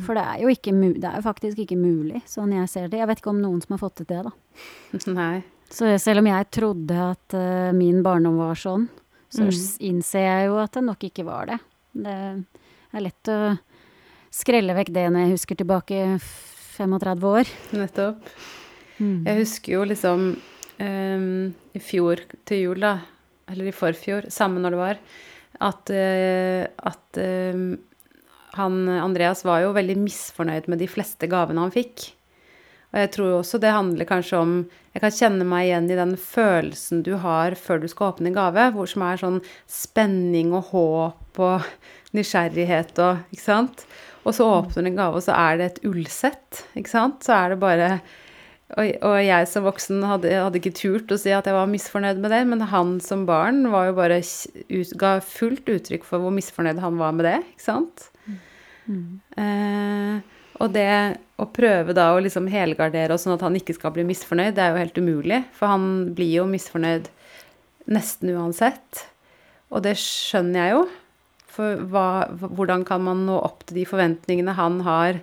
[0.06, 3.02] For det er jo ikke det er faktisk ikke mulig, sånn jeg ser det.
[3.02, 4.32] Jeg vet ikke om noen som har fått til det, da.
[5.20, 5.44] Nei.
[5.70, 8.88] Så selv om jeg trodde at uh, min barndom var sånn,
[9.34, 9.58] så mm.
[9.90, 11.58] innser jeg jo at det nok ikke var det.
[11.98, 12.16] Det
[12.96, 13.40] er lett å
[14.34, 16.46] skrelle vekk det når jeg husker tilbake f-
[16.78, 17.52] 35 år.
[17.74, 18.32] Nettopp.
[18.98, 19.26] Mm.
[19.28, 21.30] Jeg husker jo liksom um,
[21.78, 22.98] i fjor til jul, da,
[23.52, 25.02] eller i forfjor, samme når det var,
[25.68, 27.22] at, uh, at
[27.54, 27.70] um,
[28.58, 32.12] han Andreas var jo veldig misfornøyd med de fleste gavene han fikk.
[32.94, 34.52] Og jeg tror også det handler kanskje om
[34.96, 38.38] Jeg kan kjenne meg igjen i den følelsen du har før du skal åpne en
[38.38, 41.68] gave, hvor som er sånn spenning og håp og
[42.18, 43.84] nysgjerrighet og Ikke sant?
[44.24, 47.22] Og så åpner du en gave, og så er det et ullsett, ikke sant?
[47.24, 47.92] Så er det bare
[48.76, 52.20] og, og jeg som voksen hadde, hadde ikke turt å si at jeg var misfornøyd
[52.20, 56.36] med det, men han som barn var jo bare ut, ga fullt uttrykk for hvor
[56.36, 58.10] misfornøyd han var med det, ikke sant?
[59.40, 60.20] Eh,
[60.58, 60.90] og det
[61.38, 64.74] å prøve da å liksom helgardere sånn at han ikke skal bli misfornøyd, det er
[64.74, 67.08] jo helt umulig, for han blir jo misfornøyd
[67.94, 69.06] nesten uansett.
[69.72, 70.86] Og det skjønner jeg jo.
[71.58, 75.22] For hva, hvordan kan man nå opp til de forventningene han har,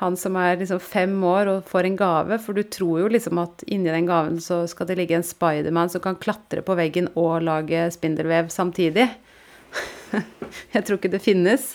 [0.00, 3.40] han som er liksom fem år og får en gave, for du tror jo liksom
[3.42, 7.10] at inni den gaven så skal det ligge en Spiderman som kan klatre på veggen
[7.20, 9.10] og lage spindelvev samtidig.
[10.74, 11.74] Jeg tror ikke det finnes.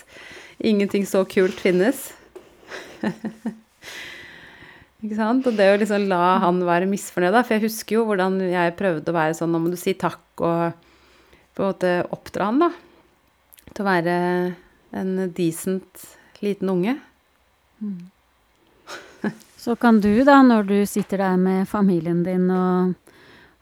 [0.58, 2.08] Ingenting så kult finnes.
[5.04, 5.46] ikke sant?
[5.46, 7.44] Og det å liksom la han være misfornøyd, da.
[7.46, 10.24] For jeg husker jo hvordan jeg prøvde å være sånn Nå må du si takk,
[10.40, 10.72] og
[11.54, 12.72] på en måte oppdra han, da.
[13.70, 14.18] Til å være
[14.96, 16.08] en decent
[16.42, 16.96] liten unge.
[19.66, 22.92] Så kan du, da, når du sitter der med familien din, og,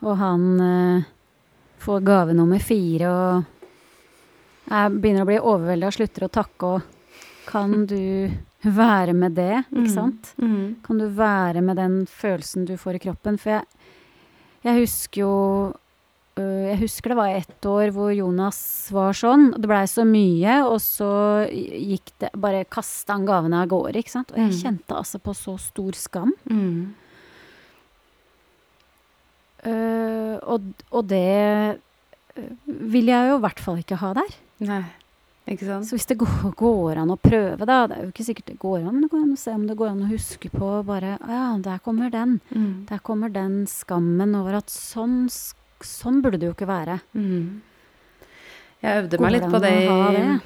[0.05, 1.07] og han eh,
[1.81, 3.55] får gave nummer fire og
[4.69, 8.29] jeg begynner å bli overvelda og slutter å takke, og kan du
[8.69, 10.35] være med det, ikke sant?
[10.37, 10.77] Mm.
[10.85, 13.41] Kan du være med den følelsen du får i kroppen?
[13.41, 13.89] For jeg,
[14.69, 15.33] jeg husker jo
[16.37, 18.59] Jeg husker det var ett år hvor Jonas
[18.91, 19.53] var sånn.
[19.55, 21.11] og Det blei så mye, og så
[21.49, 24.33] gikk det Bare kasta han gavene av gårde, ikke sant.
[24.33, 24.59] Og jeg Mm.
[24.63, 26.33] kjente altså på så stor skam.
[26.51, 26.95] Mm.
[29.65, 30.61] Uh, og,
[30.93, 31.23] og det
[32.37, 34.35] øh, vil jeg jo i hvert fall ikke ha der.
[34.67, 34.83] Nei,
[35.49, 35.87] ikke sant?
[35.89, 38.59] Så hvis det går, går an å prøve, da Det er jo ikke sikkert det
[38.61, 40.69] går an, men det går an å se om det går an å huske på
[40.85, 42.41] bare «Å Ja, der kommer den.
[42.53, 42.85] Mm.
[42.91, 45.55] Der kommer den skammen over at sånn, s-
[45.89, 46.99] sånn burde det jo ikke være.
[47.17, 47.63] Mm.
[48.85, 50.39] Jeg øvde Går meg litt på det i, det?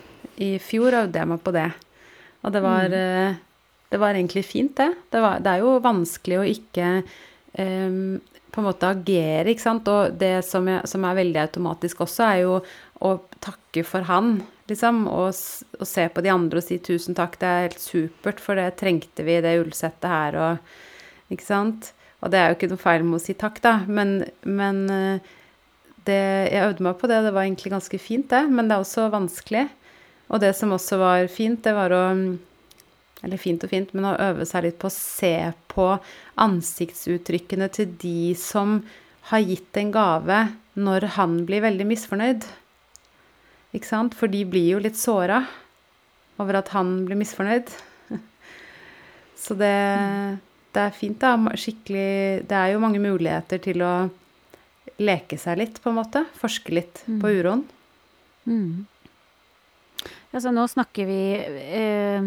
[0.47, 0.97] i fjor.
[1.03, 1.69] øvde jeg meg på det.
[2.47, 3.39] Og det var, mm.
[3.91, 4.93] det var egentlig fint, det.
[5.11, 6.91] Det, var, det er jo vanskelig å ikke
[7.59, 8.21] um,
[8.55, 9.91] på en måte agere, ikke sant.
[9.91, 12.61] Og det som, jeg, som er veldig automatisk også, er jo
[13.05, 13.13] å
[13.45, 14.39] takke for han,
[14.71, 15.05] liksom.
[15.11, 15.35] Og,
[15.79, 18.73] og se på de andre og si tusen takk, det er helt supert, for det
[18.81, 20.77] trengte vi, det ullsettet her og
[21.29, 21.91] Ikke sant.
[22.19, 25.29] Og det er jo ikke noe feil med å si takk, da, men, men eh,
[26.09, 28.85] det, jeg øvde meg på det, det var egentlig ganske fint, det, men det er
[28.85, 29.67] også vanskelig.
[30.29, 32.05] Og det som også var fint, det var å
[33.19, 35.87] Eller fint og fint, men å øve seg litt på å se på
[36.39, 38.77] ansiktsuttrykkene til de som
[39.33, 40.37] har gitt en gave,
[40.79, 42.47] når han blir veldig misfornøyd.
[43.75, 44.15] Ikke sant?
[44.15, 45.43] For de blir jo litt såra
[46.39, 47.75] over at han blir misfornøyd.
[49.43, 49.75] Så det,
[50.75, 51.35] det er fint, da.
[51.59, 53.95] Skikkelig Det er jo mange muligheter til å
[54.99, 56.25] leke seg litt, på en måte.
[56.39, 57.65] Forske litt på uroen.
[58.49, 58.87] Mm.
[60.33, 61.23] Altså, nå snakker vi
[61.79, 62.23] eh,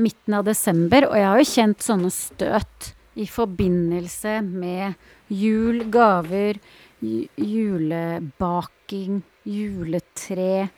[0.00, 4.94] midten av desember, og jeg har jo kjent sånne støt i forbindelse med
[5.32, 6.54] jul, gaver,
[7.02, 10.68] julebaking, juletre.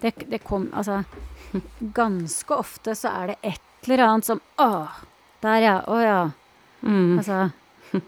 [0.00, 1.02] Det, det kom Altså,
[2.00, 4.86] ganske ofte så er det et eller annet som Å,
[5.44, 5.76] der ja.
[5.86, 6.18] Å ja.
[6.84, 7.18] Mm.
[7.20, 7.36] Altså,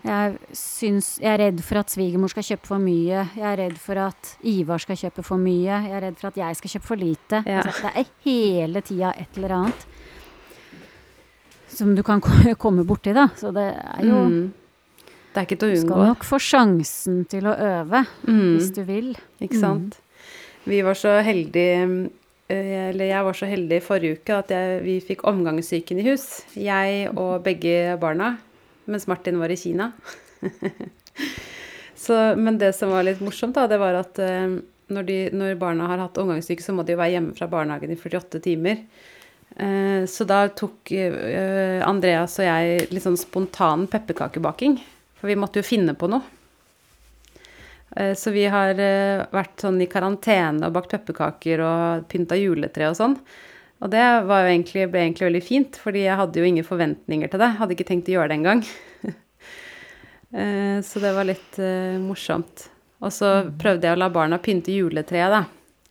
[0.03, 3.22] jeg syns Jeg er redd for at svigermor skal kjøpe for mye.
[3.37, 5.79] Jeg er redd for at Ivar skal kjøpe for mye.
[5.87, 7.42] Jeg er redd for at jeg skal kjøpe for lite.
[7.46, 7.61] Ja.
[7.62, 9.87] Altså, det er hele tida et eller annet
[11.77, 12.20] som du kan
[12.62, 13.29] komme borti, da.
[13.37, 14.53] Så det er jo Mm.
[15.37, 18.55] Det er ikke til Du skal nok få sjansen til å øve, Mm.
[18.57, 19.11] hvis du vil.
[19.44, 19.99] Ikke sant?
[20.64, 22.09] Vi var så heldige eh,
[22.48, 26.26] Eller jeg var så heldig forrige uke at jeg, vi fikk omgangssyken i hus.
[26.54, 28.37] Jeg og begge barna.
[28.87, 29.90] Mens Martin var i Kina.
[32.04, 34.59] så, men det som var litt morsomt, da, det var at eh,
[34.94, 37.90] når, de, når barna har hatt omgangssyke, så må de jo være hjemme fra barnehagen
[37.90, 38.85] i 48 timer.
[39.56, 44.78] Eh, Så da tok eh, Andreas og jeg litt sånn spontan pepperkakebaking.
[45.18, 46.36] For vi måtte jo finne på noe.
[47.94, 52.90] Eh, Så vi har eh, vært sånn i karantene og bakt pepperkaker og pynta juletre
[52.90, 53.18] og sånn.
[53.85, 57.51] Og det egentlig, ble egentlig veldig fint, fordi jeg hadde jo ingen forventninger til det.
[57.59, 58.66] Hadde ikke tenkt å gjøre det engang.
[60.37, 62.64] Eh, Så det var litt uh, morsomt.
[62.99, 65.44] Og så prøvde jeg å la barna pynte juletreet, da.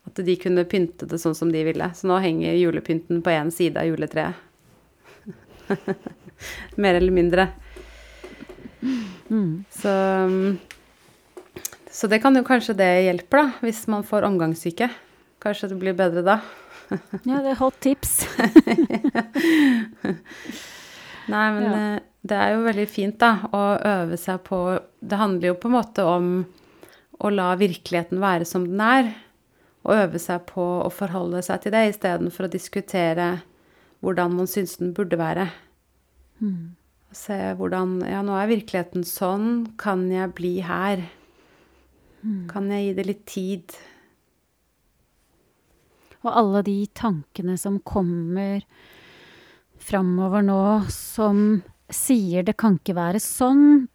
[0.06, 1.88] At de kunne pynte det sånn som de ville.
[1.96, 4.36] Så nå henger julepynten på én side av juletreet.
[6.84, 7.48] Mer eller mindre.
[9.32, 9.64] Mm.
[9.72, 9.96] Så,
[10.28, 10.60] um,
[11.96, 14.90] så det kan jo kanskje det hjelper, da, hvis man får omgangssyke.
[15.44, 16.38] Kanskje det blir bedre da.
[17.26, 18.18] Ja, det er hot tips.
[21.28, 21.74] Nei, men Ja.
[21.96, 24.60] eh, det er jo veldig fint, da, å øve seg på
[25.02, 26.28] Det handler jo på en måte om
[27.22, 29.14] å la virkeligheten være som den er.
[29.86, 33.28] Og øve seg på å forholde seg til det istedenfor å diskutere
[34.02, 35.48] hvordan man syns den burde være.
[36.42, 36.74] Mm.
[37.16, 39.76] Se hvordan Ja, nå er virkeligheten sånn.
[39.78, 41.06] Kan jeg bli her?
[42.50, 43.76] Kan jeg gi det litt tid?
[46.26, 48.64] Og alle de tankene som kommer
[49.86, 50.60] framover nå,
[50.90, 51.62] som
[51.94, 53.88] sier det kan ikke være sånn,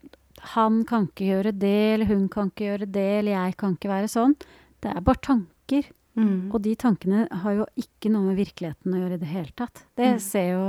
[0.55, 3.91] han kan ikke gjøre det, eller hun kan ikke gjøre det, eller jeg kan ikke
[3.91, 4.37] være sånn.
[4.81, 5.91] Det er bare tanker.
[6.21, 6.51] Mm.
[6.53, 9.83] Og de tankene har jo ikke noe med virkeligheten å gjøre i det hele tatt.
[9.97, 10.21] Det, Mm.
[10.21, 10.65] ser jo,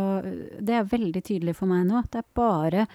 [0.61, 1.99] det er veldig tydelig for meg nå.
[1.99, 2.87] at Det er bare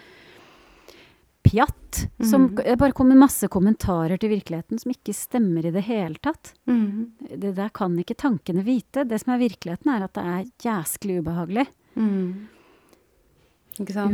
[1.46, 2.02] pjatt.
[2.26, 2.56] Som, Mm.
[2.64, 6.52] det bare kommer masse kommentarer til virkeligheten som ikke stemmer i det hele tatt.
[6.68, 7.12] Mm.
[7.30, 9.04] Det der kan ikke tankene vite.
[9.08, 11.66] Det som er virkeligheten, er at det er jæsklig ubehagelig.
[11.96, 12.34] Mm.
[13.80, 14.12] Ikke sant?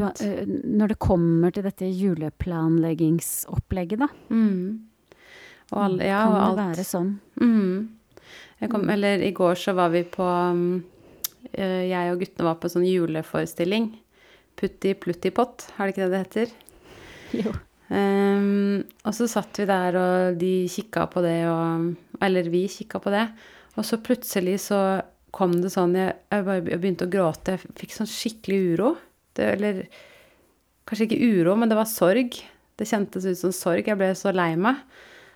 [0.66, 4.08] Når det kommer til dette juleplanleggingsopplegget, da.
[4.30, 4.80] Mm.
[5.72, 7.12] Og all, ja, kan og det være sånn?
[7.40, 7.88] Mm.
[8.62, 10.26] Jeg kom, eller i går så var vi på
[11.54, 13.88] eh, Jeg og guttene var på sånn juleforestilling.
[14.58, 16.46] Putti plutti pott, er det ikke det det heter?
[17.42, 17.52] Jo.
[17.92, 23.00] Um, og så satt vi der, og de kikka på det, og Eller vi kikka
[23.02, 23.26] på det.
[23.76, 24.78] Og så plutselig så
[25.32, 27.56] kom det sånn Jeg, jeg, bare, jeg begynte å gråte.
[27.56, 28.94] Jeg fikk sånn skikkelig uro.
[29.36, 29.82] Det, eller
[30.88, 32.38] kanskje ikke uro, men det var sorg.
[32.78, 33.88] Det kjentes ut som sorg.
[33.88, 34.80] Jeg ble så lei meg.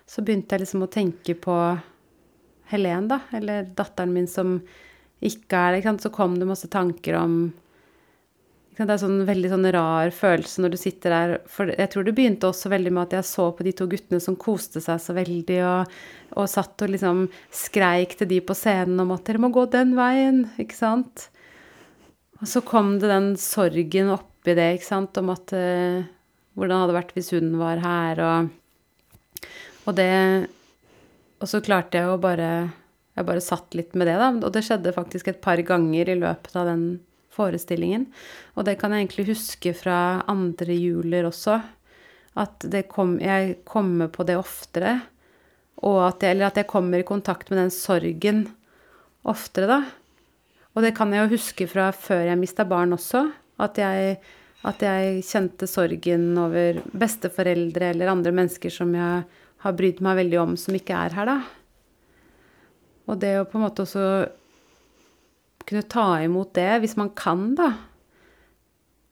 [0.07, 1.55] Så begynte jeg liksom å tenke på
[2.71, 3.21] Helen, da.
[3.35, 4.57] Eller datteren min som
[5.23, 5.97] ikke er det.
[6.03, 7.39] Så kom det masse tanker om?
[8.77, 11.31] Det er sånn veldig sånn rar følelse når du sitter der.
[11.49, 14.21] For jeg tror det begynte også veldig med at jeg så på de to guttene
[14.21, 15.95] som koste seg så veldig, og,
[16.37, 19.95] og satt og liksom skreik til de på scenen om at 'dere må gå den
[19.97, 21.29] veien', ikke sant?
[22.37, 26.05] Og så kom det den sorgen oppi det, ikke sant, om at uh,
[26.53, 29.49] hvordan hadde vært hvis hun var her, og,
[29.87, 30.13] og det
[31.41, 32.69] Og så klarte jeg å bare
[33.15, 34.29] Jeg bare satt litt med det, da.
[34.45, 36.99] Og det skjedde faktisk et par ganger i løpet av den
[37.37, 38.07] forestillingen.
[38.57, 41.59] Og det kan jeg egentlig huske fra andre juler også.
[42.37, 44.97] At kom, jeg kommer på det oftere.
[45.77, 48.47] At jeg, eller at jeg kommer i kontakt med den sorgen
[49.27, 49.79] oftere, da.
[50.77, 53.23] Og det kan jeg jo huske fra før jeg mista barn også.
[53.61, 54.17] At jeg,
[54.69, 59.23] at jeg kjente sorgen over besteforeldre eller andre mennesker som jeg
[59.63, 61.39] har brydd meg veldig om, som ikke er her, da.
[63.07, 64.03] Og det å på en måte også
[65.67, 67.71] kunne ta imot det, hvis man kan, da.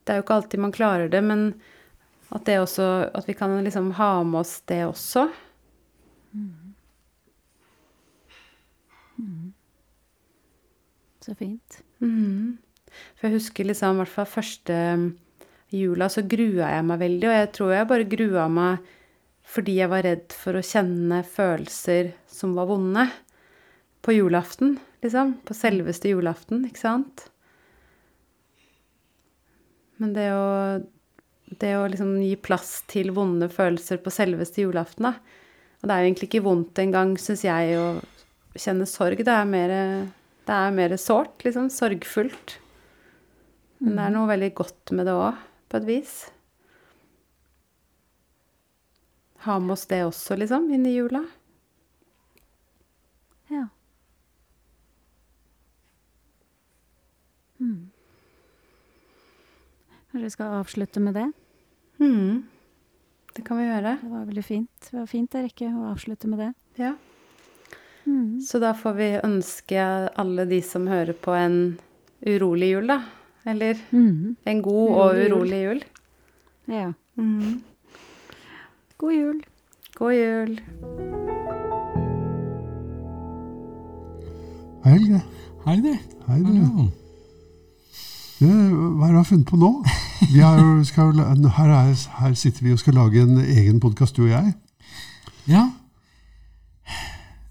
[0.06, 1.48] Det er jo ikke alltid man klarer det, men
[2.36, 5.28] at det også At vi kan liksom ha med oss det også.
[11.26, 11.80] Så fint.
[12.00, 12.58] Mm.
[13.18, 15.08] For jeg husker liksom, i hvert fall første um,
[15.74, 17.30] jula, så grua jeg meg veldig.
[17.30, 18.92] Og jeg tror jeg bare grua meg
[19.46, 23.04] fordi jeg var redd for å kjenne følelser som var vonde.
[24.06, 25.38] På julaften, liksom.
[25.48, 27.26] På selveste julaften, ikke sant?
[30.02, 30.46] Men det å,
[31.62, 35.42] det å liksom gi plass til vonde følelser på selveste julaften, da.
[35.82, 39.24] Og det er jo egentlig ikke vondt engang, syns jeg, å kjenne sorg.
[39.26, 39.74] Det er mer,
[40.46, 41.72] det er mer sårt, liksom.
[41.74, 42.60] Sorgfullt.
[43.82, 46.14] Men det er noe veldig godt med det òg, på et vis.
[49.46, 51.22] Ha med oss det også, liksom, inn i jula.
[53.54, 53.68] Ja.
[57.60, 57.92] Mm.
[60.16, 61.26] Kanskje vi skal avslutte med det?
[62.00, 62.44] Mm.
[63.36, 63.98] Det kan vi gjøre.
[64.00, 64.70] Det var veldig fint.
[64.88, 66.48] Det var fint, Erikke, å avslutte med det.
[66.80, 66.94] Ja.
[68.08, 68.40] Mm.
[68.40, 69.84] Så da får vi ønske
[70.16, 71.58] alle de som hører på, en
[72.24, 73.02] urolig jul, da.
[73.46, 74.38] Eller Mm.
[74.46, 75.84] en god og Urolig jul.
[75.84, 75.84] jul.
[76.72, 76.94] Ja.
[77.18, 77.62] Mm.
[78.98, 79.44] God jul.
[80.00, 80.60] God jul.
[84.86, 85.22] Hei, Helge.
[85.66, 85.94] Hei, du.
[86.28, 86.92] Hei, du.
[88.40, 89.70] Hva har du funnet på nå?
[90.34, 91.14] Jo, skal,
[91.58, 94.54] her, er, her sitter vi og skal lage en egen podkast, du og jeg.
[95.48, 95.68] Ja.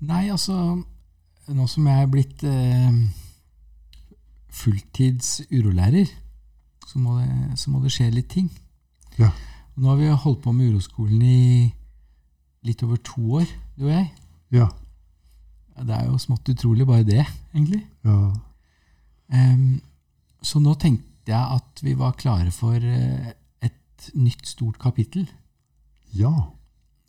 [0.01, 0.83] Nei, altså
[1.45, 2.95] Nå som jeg er blitt eh,
[4.49, 6.09] fulltids urolærer,
[6.89, 8.49] så må, det, så må det skje litt ting.
[9.19, 9.29] Ja.
[9.77, 11.69] Nå har vi holdt på med uroskolen i
[12.65, 14.09] litt over to år, du og jeg.
[14.57, 14.71] Ja.
[15.85, 17.85] Det er jo smått utrolig, bare det, egentlig.
[18.09, 18.19] ja.
[19.35, 19.81] Um,
[20.45, 23.33] så nå tenkte jeg at vi var klare for eh,
[23.63, 25.27] et nytt stort kapittel
[26.15, 26.31] Ja.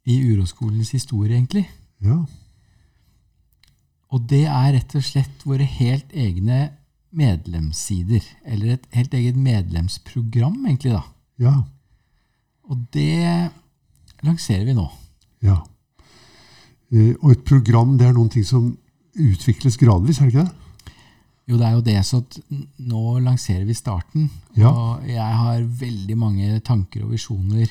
[0.05, 1.65] i uroskolens historie, egentlig.
[2.01, 2.21] Ja.
[4.13, 6.69] Og det er rett og slett våre helt egne
[7.15, 8.23] medlemssider.
[8.45, 11.01] Eller et helt eget medlemsprogram, egentlig, da.
[11.41, 11.55] Ja.
[12.69, 13.51] Og det
[14.23, 14.87] lanserer vi nå.
[15.43, 15.59] ja.
[16.93, 18.77] Eh, Og et program, det er noen ting som
[19.17, 20.64] utvikles gradvis, er det ikke det?
[21.45, 22.21] Jo, det er jo det, så
[22.81, 24.29] nå lanserer vi starten.
[24.57, 24.71] Ja.
[24.71, 27.69] Og jeg har veldig mange tanker og visjoner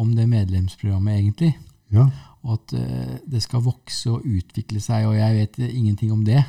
[0.00, 1.52] om det medlemsprogrammet, egentlig.
[1.94, 2.08] Ja.
[2.42, 6.42] Og at uh, det skal vokse og utvikle seg, og jeg vet ingenting om det.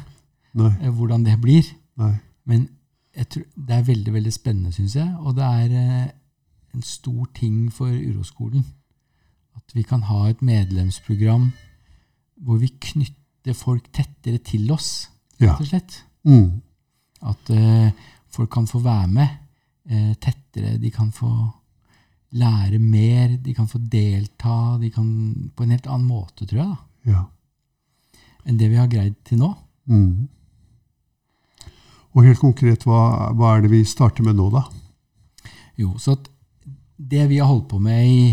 [0.58, 0.72] Nei.
[0.82, 1.68] eh, Hvordan det blir.
[2.02, 2.16] Nei.
[2.50, 2.68] Men
[3.30, 5.10] tror, det er veldig veldig spennende, syns jeg.
[5.22, 6.12] Og det er uh,
[6.74, 8.66] en stor ting for uroskolen.
[9.56, 11.52] At vi kan ha et medlemsprogram
[12.42, 16.02] hvor vi knytter folk tettere til oss, rett og slett.
[16.28, 16.62] Mm.
[17.32, 17.90] At eh,
[18.34, 19.28] folk kan få være med
[19.90, 20.78] eh, tettere.
[20.82, 21.32] De kan få
[22.38, 24.78] lære mer, de kan få delta.
[24.82, 25.08] De kan
[25.56, 27.24] på en helt annen måte, tror jeg, da, ja.
[28.46, 29.52] enn det vi har greid til nå.
[29.92, 30.30] Mm.
[32.12, 34.66] Og helt konkret, hva, hva er det vi starter med nå, da?
[35.80, 36.28] Jo, så at
[37.02, 38.24] det vi har holdt på med i,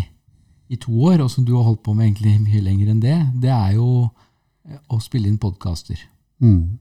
[0.75, 3.19] i to år, og som du har holdt på med egentlig mye lenger enn det,
[3.43, 3.89] det er jo
[4.69, 6.01] eh, å spille inn podkaster.
[6.43, 6.79] Mm.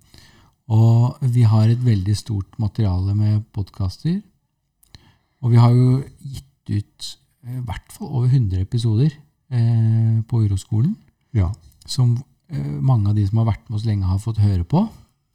[0.67, 4.17] Og vi har et veldig stort materiale med podkaster.
[5.41, 7.07] Og vi har jo gitt ut
[7.45, 10.95] eh, i hvert fall over 100 episoder eh, på Uroskolen,
[11.33, 11.51] Ja.
[11.85, 12.17] som
[12.49, 14.83] eh, mange av de som har vært med oss lenge, har fått høre på.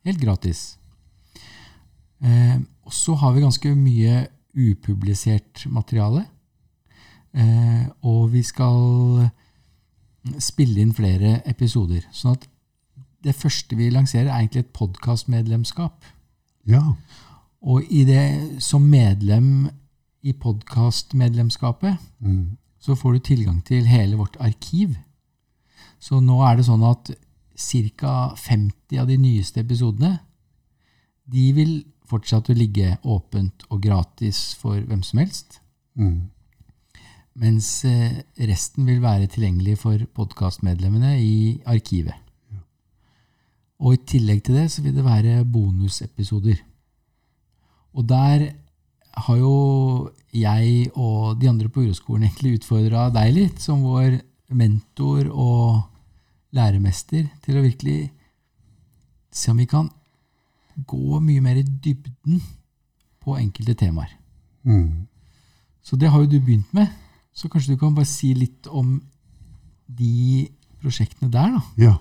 [0.04, 0.76] Helt gratis.
[2.20, 6.26] Eh, og så har vi ganske mye upublisert materiale.
[7.32, 9.30] Eh, og vi skal
[10.38, 12.04] spille inn flere episoder.
[12.12, 12.44] Sånn at
[13.24, 16.04] det første vi lanserer, er egentlig et podkastmedlemskap.
[16.66, 16.82] ja.
[17.62, 19.68] Og i det, som medlem
[20.22, 22.56] i podkastmedlemskapet, Mm.
[22.80, 24.96] så får du tilgang til hele vårt arkiv.
[26.00, 27.10] Så nå er det sånn at
[27.56, 28.34] ca.
[28.36, 30.18] 50 av de nyeste episodene
[31.32, 35.60] de vil fortsatt å ligge åpent og gratis for hvem som helst.
[35.96, 36.30] Mm.
[37.36, 42.14] Mens eh, resten vil være tilgjengelig for podkastmedlemmene i arkivet.
[43.82, 46.60] Og i tillegg til det så vil det være bonusepisoder.
[47.98, 48.52] Og der
[49.26, 54.20] har jo jeg og de andre på Uroskolen egentlig utfordra deg litt, som vår
[54.54, 55.82] mentor og
[56.56, 58.12] læremester, til å virkelig
[59.32, 59.90] se om vi kan
[60.88, 62.40] gå mye mer i dybden
[63.22, 64.14] på enkelte temaer.
[64.62, 65.08] Mm.
[65.82, 66.88] Så det har jo du begynt med.
[67.34, 69.00] Så kanskje du kan bare si litt om
[69.88, 70.48] de
[70.80, 71.62] prosjektene der, da.
[71.80, 71.94] Ja.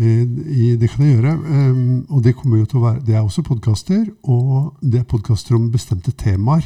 [0.00, 1.34] Eh, i- Det kan jeg gjøre.
[1.70, 5.04] Um, Og det kommer jo til å være Det er også podkaster, og det er
[5.04, 6.64] podkaster om bestemte temaer.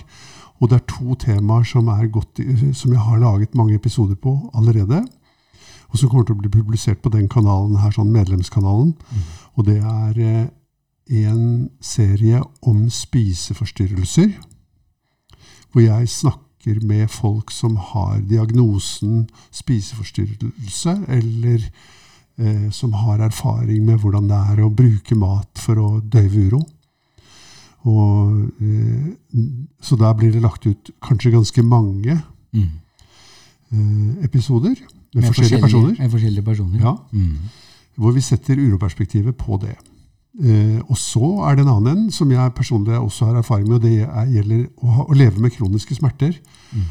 [0.61, 2.39] Og det er to temaer som, er godt,
[2.76, 5.05] som jeg har laget mange episoder på allerede.
[5.91, 8.95] Og som kommer til å bli publisert på den kanalen her, sånn medlemskanalen.
[9.57, 14.32] Og det er eh, en serie om spiseforstyrrelser.
[15.72, 21.59] Hvor jeg snakker med folk som har diagnosen spiseforstyrrelse, eller
[22.39, 26.62] eh, som har erfaring med hvordan det er å bruke mat for å døyve uro.
[27.85, 29.12] Og, eh,
[29.82, 32.22] så der blir det lagt ut kanskje ganske mange
[32.55, 32.70] Mm.
[33.72, 34.74] eh, episoder
[35.14, 35.97] med, forskjellige personer.
[35.99, 36.78] Med forskjellige personer.
[36.80, 37.37] Ja, Mm.
[37.97, 39.76] hvor vi setter uroperspektivet på det.
[40.43, 43.76] Eh, og så er det en annen en som jeg personlig også har erfaring med,
[43.76, 46.35] og det er, gjelder å, ha, å leve med kroniske smerter.
[46.72, 46.85] Mm.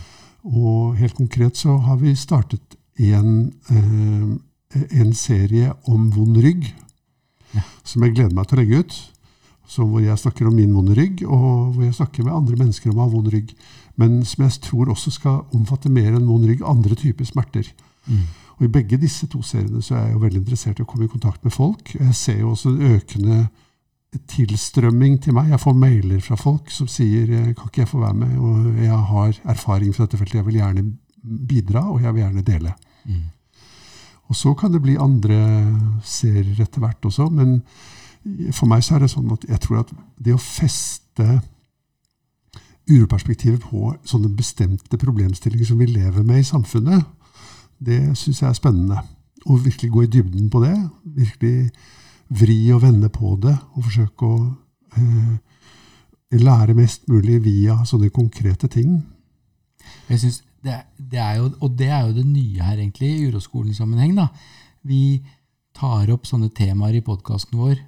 [0.46, 2.62] Og helt konkret så har vi startet
[3.00, 4.38] en, eh,
[4.92, 6.74] en serie om vond rygg,
[7.54, 7.62] Ja.
[7.84, 9.10] som jeg gleder meg til å legge ut.
[9.74, 12.98] Hvor jeg snakker om min vonde rygg, og hvor jeg snakker med andre mennesker om
[12.98, 13.54] å ha vond rygg.
[13.98, 17.72] Men som jeg tror også skal omfatte mer enn vond rygg, andre typer smerter.
[18.08, 18.28] Mm.
[18.60, 21.06] Og I begge disse to seriene så er jeg jo veldig interessert i å komme
[21.06, 21.94] i kontakt med folk.
[21.96, 23.50] Jeg ser jo også en økende
[24.30, 25.50] tilstrømming til meg.
[25.50, 28.76] Jeg får mailer fra folk som sier "Eh, kan ikke jeg få være med, og
[28.78, 30.36] jeg har erfaring fra dette feltet.
[30.36, 30.94] Jeg vil gjerne
[31.48, 32.76] bidra, og jeg vil gjerne dele.
[33.08, 33.22] Mm.
[34.32, 35.40] Og så kan det bli andre
[36.06, 37.60] serier etter hvert også, men
[38.56, 39.92] for meg så er det sånn at jeg tror at
[40.24, 41.42] det å feste
[42.90, 47.04] uroperspektivet på sånne bestemte problemstillinger som vi lever med i samfunnet,
[47.84, 49.04] det syns jeg er spennende.
[49.44, 50.76] Å virkelig gå i dybden på det.
[51.04, 51.72] Virkelig
[52.34, 54.38] vri og vende på det, og forsøke å
[54.98, 55.34] eh,
[56.40, 59.02] lære mest mulig via sånne konkrete ting.
[60.10, 63.30] Jeg synes det, det er jo, Og det er jo det nye her, egentlig, i
[63.30, 64.16] uroskolen-sammenheng.
[64.18, 64.28] da.
[64.84, 65.22] Vi
[65.76, 67.80] tar opp sånne temaer i podkasten vår.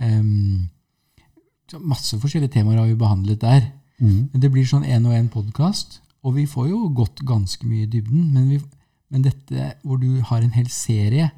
[0.00, 0.68] Um,
[1.80, 3.68] masse forskjellige temaer har vi behandlet der.
[4.00, 4.30] Mm.
[4.32, 7.86] Men det blir sånn én og én podkast, og vi får jo gått ganske mye
[7.86, 8.30] i dybden.
[8.34, 8.60] Men, vi,
[9.12, 11.30] men dette hvor du har en hel serie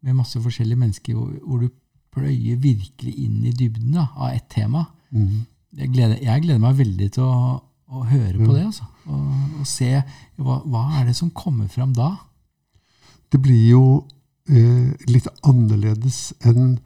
[0.00, 1.68] med masse forskjellige mennesker, hvor, hvor du
[2.10, 5.40] pløyer virkelig inn i dybden da, av ett tema Mm.
[5.74, 7.56] jeg gleder, jeg gleder meg veldig til å,
[7.90, 8.60] å høre på det.
[8.68, 8.84] Altså.
[9.06, 10.02] Og, og se
[10.36, 12.12] hva, hva er det som kommer fram da.
[13.30, 13.82] Det blir jo
[14.50, 16.78] eh, litt annerledes enn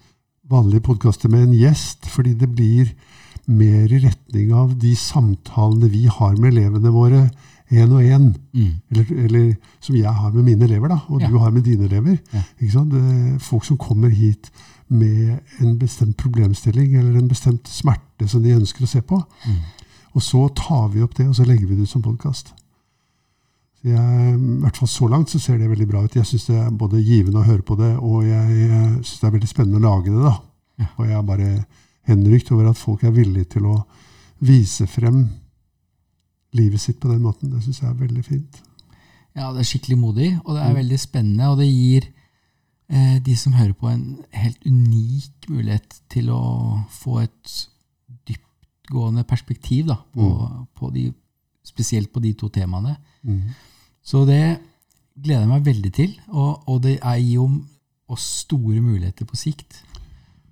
[0.50, 2.90] vanlige podkaster med en gjest, fordi det blir
[3.48, 7.22] mer i retning av de samtalene vi har med elevene våre
[7.72, 8.28] én og én.
[8.92, 9.46] Eller, eller
[9.80, 11.28] som jeg har med mine elever, da, og Ja.
[11.28, 12.18] du har med dine elever.
[12.32, 12.42] Ja.
[12.60, 12.92] Ikke sant?
[12.92, 14.50] Det folk som kommer hit
[14.88, 19.16] med en bestemt problemstilling eller en bestemt smerte som de ønsker å se på.
[19.46, 19.62] Mm.
[20.14, 22.52] Og så tar vi opp det, og så legger vi det ut som podkast.
[23.84, 26.14] I hvert fall så langt så ser det veldig bra ut.
[26.16, 28.68] Jeg syns det er både givende å høre på det, og jeg
[29.04, 30.22] syns det er veldig spennende å lage det.
[30.24, 30.34] da.
[30.80, 30.86] Ja.
[30.96, 31.50] Og jeg er bare
[32.08, 33.74] henrykt over at folk er villige til å
[34.44, 35.26] vise frem
[36.56, 37.50] livet sitt på den måten.
[37.52, 38.62] Det syns jeg er veldig fint.
[39.34, 40.76] Ja, det er skikkelig modig, og det er Mm.
[40.80, 41.48] veldig spennende.
[41.50, 42.08] Og det gir
[42.88, 47.68] eh, de som hører på, en helt unik mulighet til å få et
[48.84, 51.12] dyptgående perspektiv, da, på, på de,
[51.64, 52.96] spesielt på de to temaene.
[53.22, 53.50] Mm.
[54.02, 54.58] Så det
[55.16, 57.48] gleder jeg meg veldig til, og, og det er gir jo
[58.08, 59.82] oss store muligheter på sikt.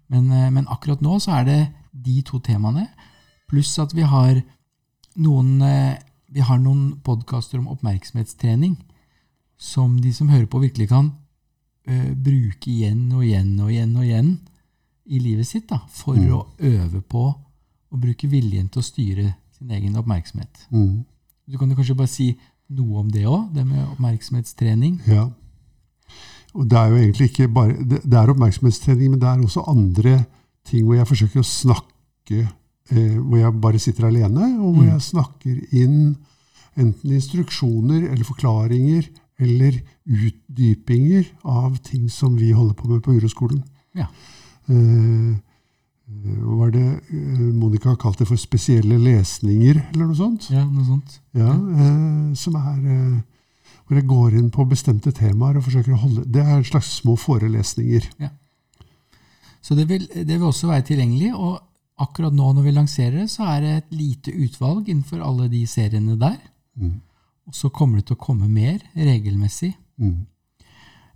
[0.08, 1.60] Men, eh, men akkurat nå så er det
[1.92, 2.88] de to temaene,
[3.48, 4.42] pluss at vi har
[5.16, 5.98] noen, eh,
[6.32, 8.78] vi har noen podkaster om oppmerksomhetstrening
[9.58, 11.12] som de som hører på, virkelig kan
[11.86, 14.30] uh, bruke igjen og igjen og igjen og igjen
[15.06, 16.32] i livet sitt, da, for Mm.
[16.32, 17.34] å øve på
[17.92, 20.66] å bruke viljen til å styre sin egen oppmerksomhet.
[20.72, 21.04] Mm.
[21.50, 22.30] Du kan jo kanskje bare si
[22.72, 25.00] noe om det òg, det med oppmerksomhetstrening.
[25.06, 25.26] Ja.
[26.54, 30.24] Og det er jo egentlig ikke bare Det, er oppmerksomhetstrening, men det er også andre
[30.68, 32.42] ting hvor jeg forsøker å snakke
[32.92, 34.90] eh, Hvor jeg bare sitter alene, og hvor Mm.
[34.92, 36.16] jeg snakker inn
[36.76, 39.08] enten instruksjoner eller forklaringer
[39.40, 43.62] eller utdypinger av ting som vi holder på med på uroskolen.
[43.96, 44.06] Ja.
[44.68, 45.36] Eh,
[46.22, 50.48] hva var det eh, Monica kalte for spesielle lesninger, eller noe sånt?
[50.52, 51.18] Ja, noe sånt.
[51.38, 53.20] Ja, eh, som er eh,
[53.86, 56.94] hvor jeg går inn på bestemte temaer og forsøker å holde Det er en slags
[57.00, 58.06] små forelesninger.
[58.22, 58.30] Ja.
[59.62, 61.32] Så det vil, det vil også være tilgjengelig.
[61.36, 61.58] Og
[62.02, 65.62] akkurat nå når vi lanserer det, så er det et lite utvalg innenfor alle de
[65.70, 66.38] seriene der.
[66.80, 67.00] Mm.
[67.50, 69.74] Og så kommer det til å komme mer regelmessig.
[70.00, 70.22] Mm.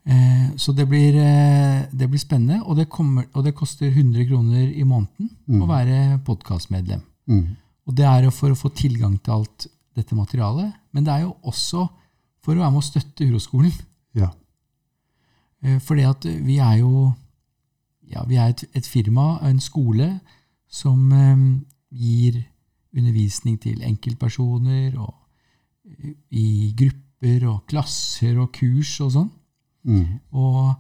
[0.07, 4.25] Eh, så det blir, eh, det blir spennende, og det, kommer, og det koster 100
[4.29, 5.63] kroner i måneden Mm.
[5.63, 7.03] å være podkastmedlem.
[7.29, 7.57] Mm.
[7.87, 11.21] Og det er jo for å få tilgang til alt dette materialet, men det er
[11.23, 11.89] jo også
[12.43, 13.73] for å være med å støtte Uroskolen.
[14.15, 14.31] Ja.
[15.63, 17.15] Eh, Fordi at vi er jo
[18.09, 20.21] ja, vi er et, et firma, en skole,
[20.69, 21.11] som
[21.91, 22.45] gir
[22.97, 25.15] undervisning til enkeltpersoner og
[26.31, 29.31] i grupper og klasser og kurs og sånn.
[29.87, 30.19] Mm.
[30.35, 30.75] Og,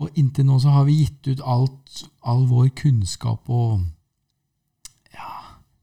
[0.00, 3.80] og inntil nå så har vi gitt ut alt, all vår kunnskap og
[5.14, 5.30] ja,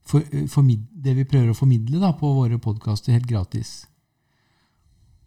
[0.06, 3.80] for, formid, det vi prøver å formidle da, på våre podkaster helt gratis.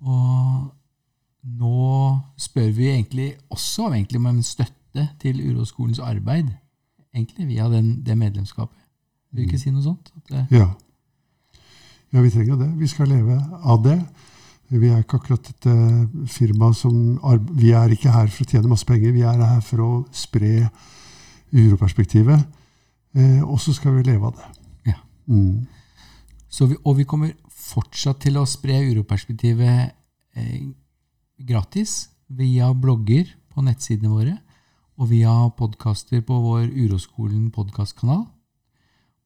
[0.01, 0.70] Og
[1.62, 1.88] nå
[2.41, 6.49] spør vi egentlig også egentlig, om en støtte til Uroskolens arbeid.
[7.14, 8.78] Egentlig via den, det medlemskapet.
[9.32, 10.12] Vil du ikke si noe sånt?
[10.32, 10.68] Ja.
[12.12, 12.70] Ja, vi trenger det.
[12.80, 13.95] Vi skal leve av det.
[14.72, 17.19] Vi er ikke akkurat et eh, firma som
[17.59, 19.11] Vi er ikke her for å tjene masse penger.
[19.11, 20.69] Vi er her for å spre
[21.51, 22.45] uroperspektivet.
[23.15, 24.47] Eh, og så skal vi leve av det.
[24.93, 24.99] Ja.
[25.28, 25.67] Mm.
[26.47, 29.91] Så vi, og vi kommer fortsatt til å spre uroperspektivet
[30.39, 30.61] eh,
[31.47, 34.38] gratis via blogger på nettsidene våre
[35.01, 38.24] og via podkaster på vår Uroskolen podkastkanal.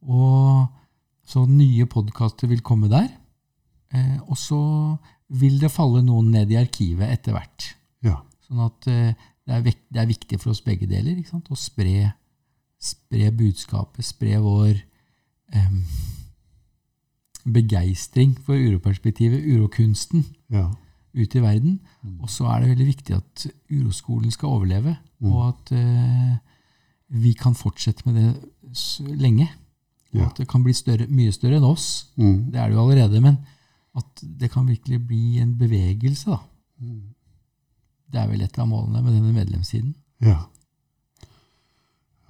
[0.05, 0.65] Og
[1.25, 3.09] så nye podkaster vil komme der.
[3.93, 4.61] Eh, og så
[5.29, 7.71] vil det falle noen ned i arkivet etter hvert.
[8.05, 8.19] Ja.
[8.45, 9.13] Sånn at eh,
[9.45, 11.49] det, er det er viktig for oss begge deler ikke sant?
[11.49, 12.11] å spre,
[12.81, 14.75] spre budskapet, spre vår
[15.55, 15.81] um,
[17.45, 20.67] begeistring for uroperspektivet, urokunsten, ja.
[21.15, 21.79] ut i verden.
[22.21, 25.31] Og så er det veldig viktig at uroskolen skal overleve, Mm.
[25.31, 26.33] og at uh,
[27.07, 29.47] vi kan fortsette med det lenge.
[30.13, 30.25] Og Ja.
[30.27, 32.07] at det kan bli større, mye større enn oss.
[32.17, 32.51] Mm.
[32.51, 33.37] Det er det jo allerede, men
[33.95, 36.29] at det kan virkelig bli en bevegelse.
[36.29, 36.37] da.
[36.79, 37.15] Mm.
[38.11, 39.95] Det er vel et av målene med denne medlemssiden.
[40.23, 40.41] Ja.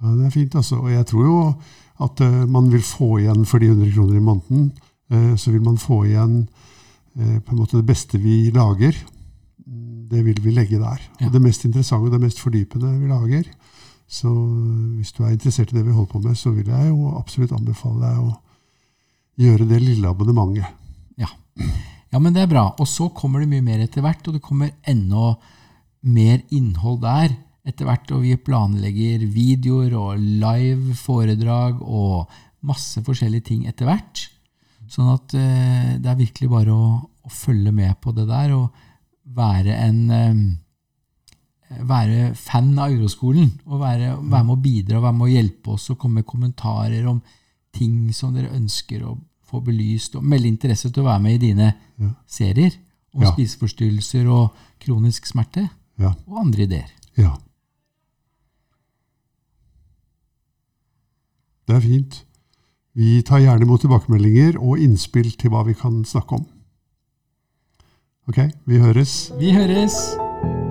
[0.00, 0.12] ja.
[0.12, 0.80] Det er fint, altså.
[0.82, 1.40] Og jeg tror jo
[2.06, 4.72] at uh, man vil få igjen for de 100 kroner i måneden.
[5.12, 6.46] Uh, så vil man få igjen
[7.16, 8.96] uh, på en måte det beste vi lager.
[10.06, 11.02] Det vil vi legge der.
[11.20, 11.26] Ja.
[11.26, 13.48] Og det mest interessante og det mest fordypende vi lager.
[14.06, 14.30] Så
[14.94, 17.52] hvis du er interessert i det vi holder på med, så vil jeg jo absolutt
[17.56, 18.34] anbefale deg å
[19.42, 20.85] gjøre det lille abonnementet.
[21.56, 22.68] Ja, men det er bra.
[22.80, 25.34] Og så kommer det mye mer etter hvert, og det kommer enda
[26.06, 27.34] mer innhold der
[27.66, 28.12] etter hvert.
[28.14, 32.26] Og vi planlegger videoer og live foredrag og
[32.66, 34.26] masse forskjellige ting etter hvert.
[34.90, 38.84] Sånn at eh, det er virkelig bare å, å følge med på det der og
[39.36, 40.44] være en eh,
[41.66, 45.88] være fan av Euroskolen og være, være med å bidra, være med å hjelpe oss
[45.90, 47.18] og komme med kommentarer om
[47.74, 49.16] ting som dere ønsker å
[49.46, 52.10] få belyst, og melde interesse til å være med i dine Ja.
[52.26, 52.76] serier
[53.14, 53.32] om Ja.
[53.32, 55.68] spiseforstyrrelser og kronisk smerte,
[55.98, 56.12] Ja.
[56.26, 56.90] og andre ideer.
[57.16, 57.36] Ja.
[61.68, 62.24] Det er fint.
[62.94, 66.46] Vi tar gjerne imot tilbakemeldinger og innspill til hva vi kan snakke om.
[68.28, 69.32] Ok, vi høres.
[69.38, 70.65] Vi høres!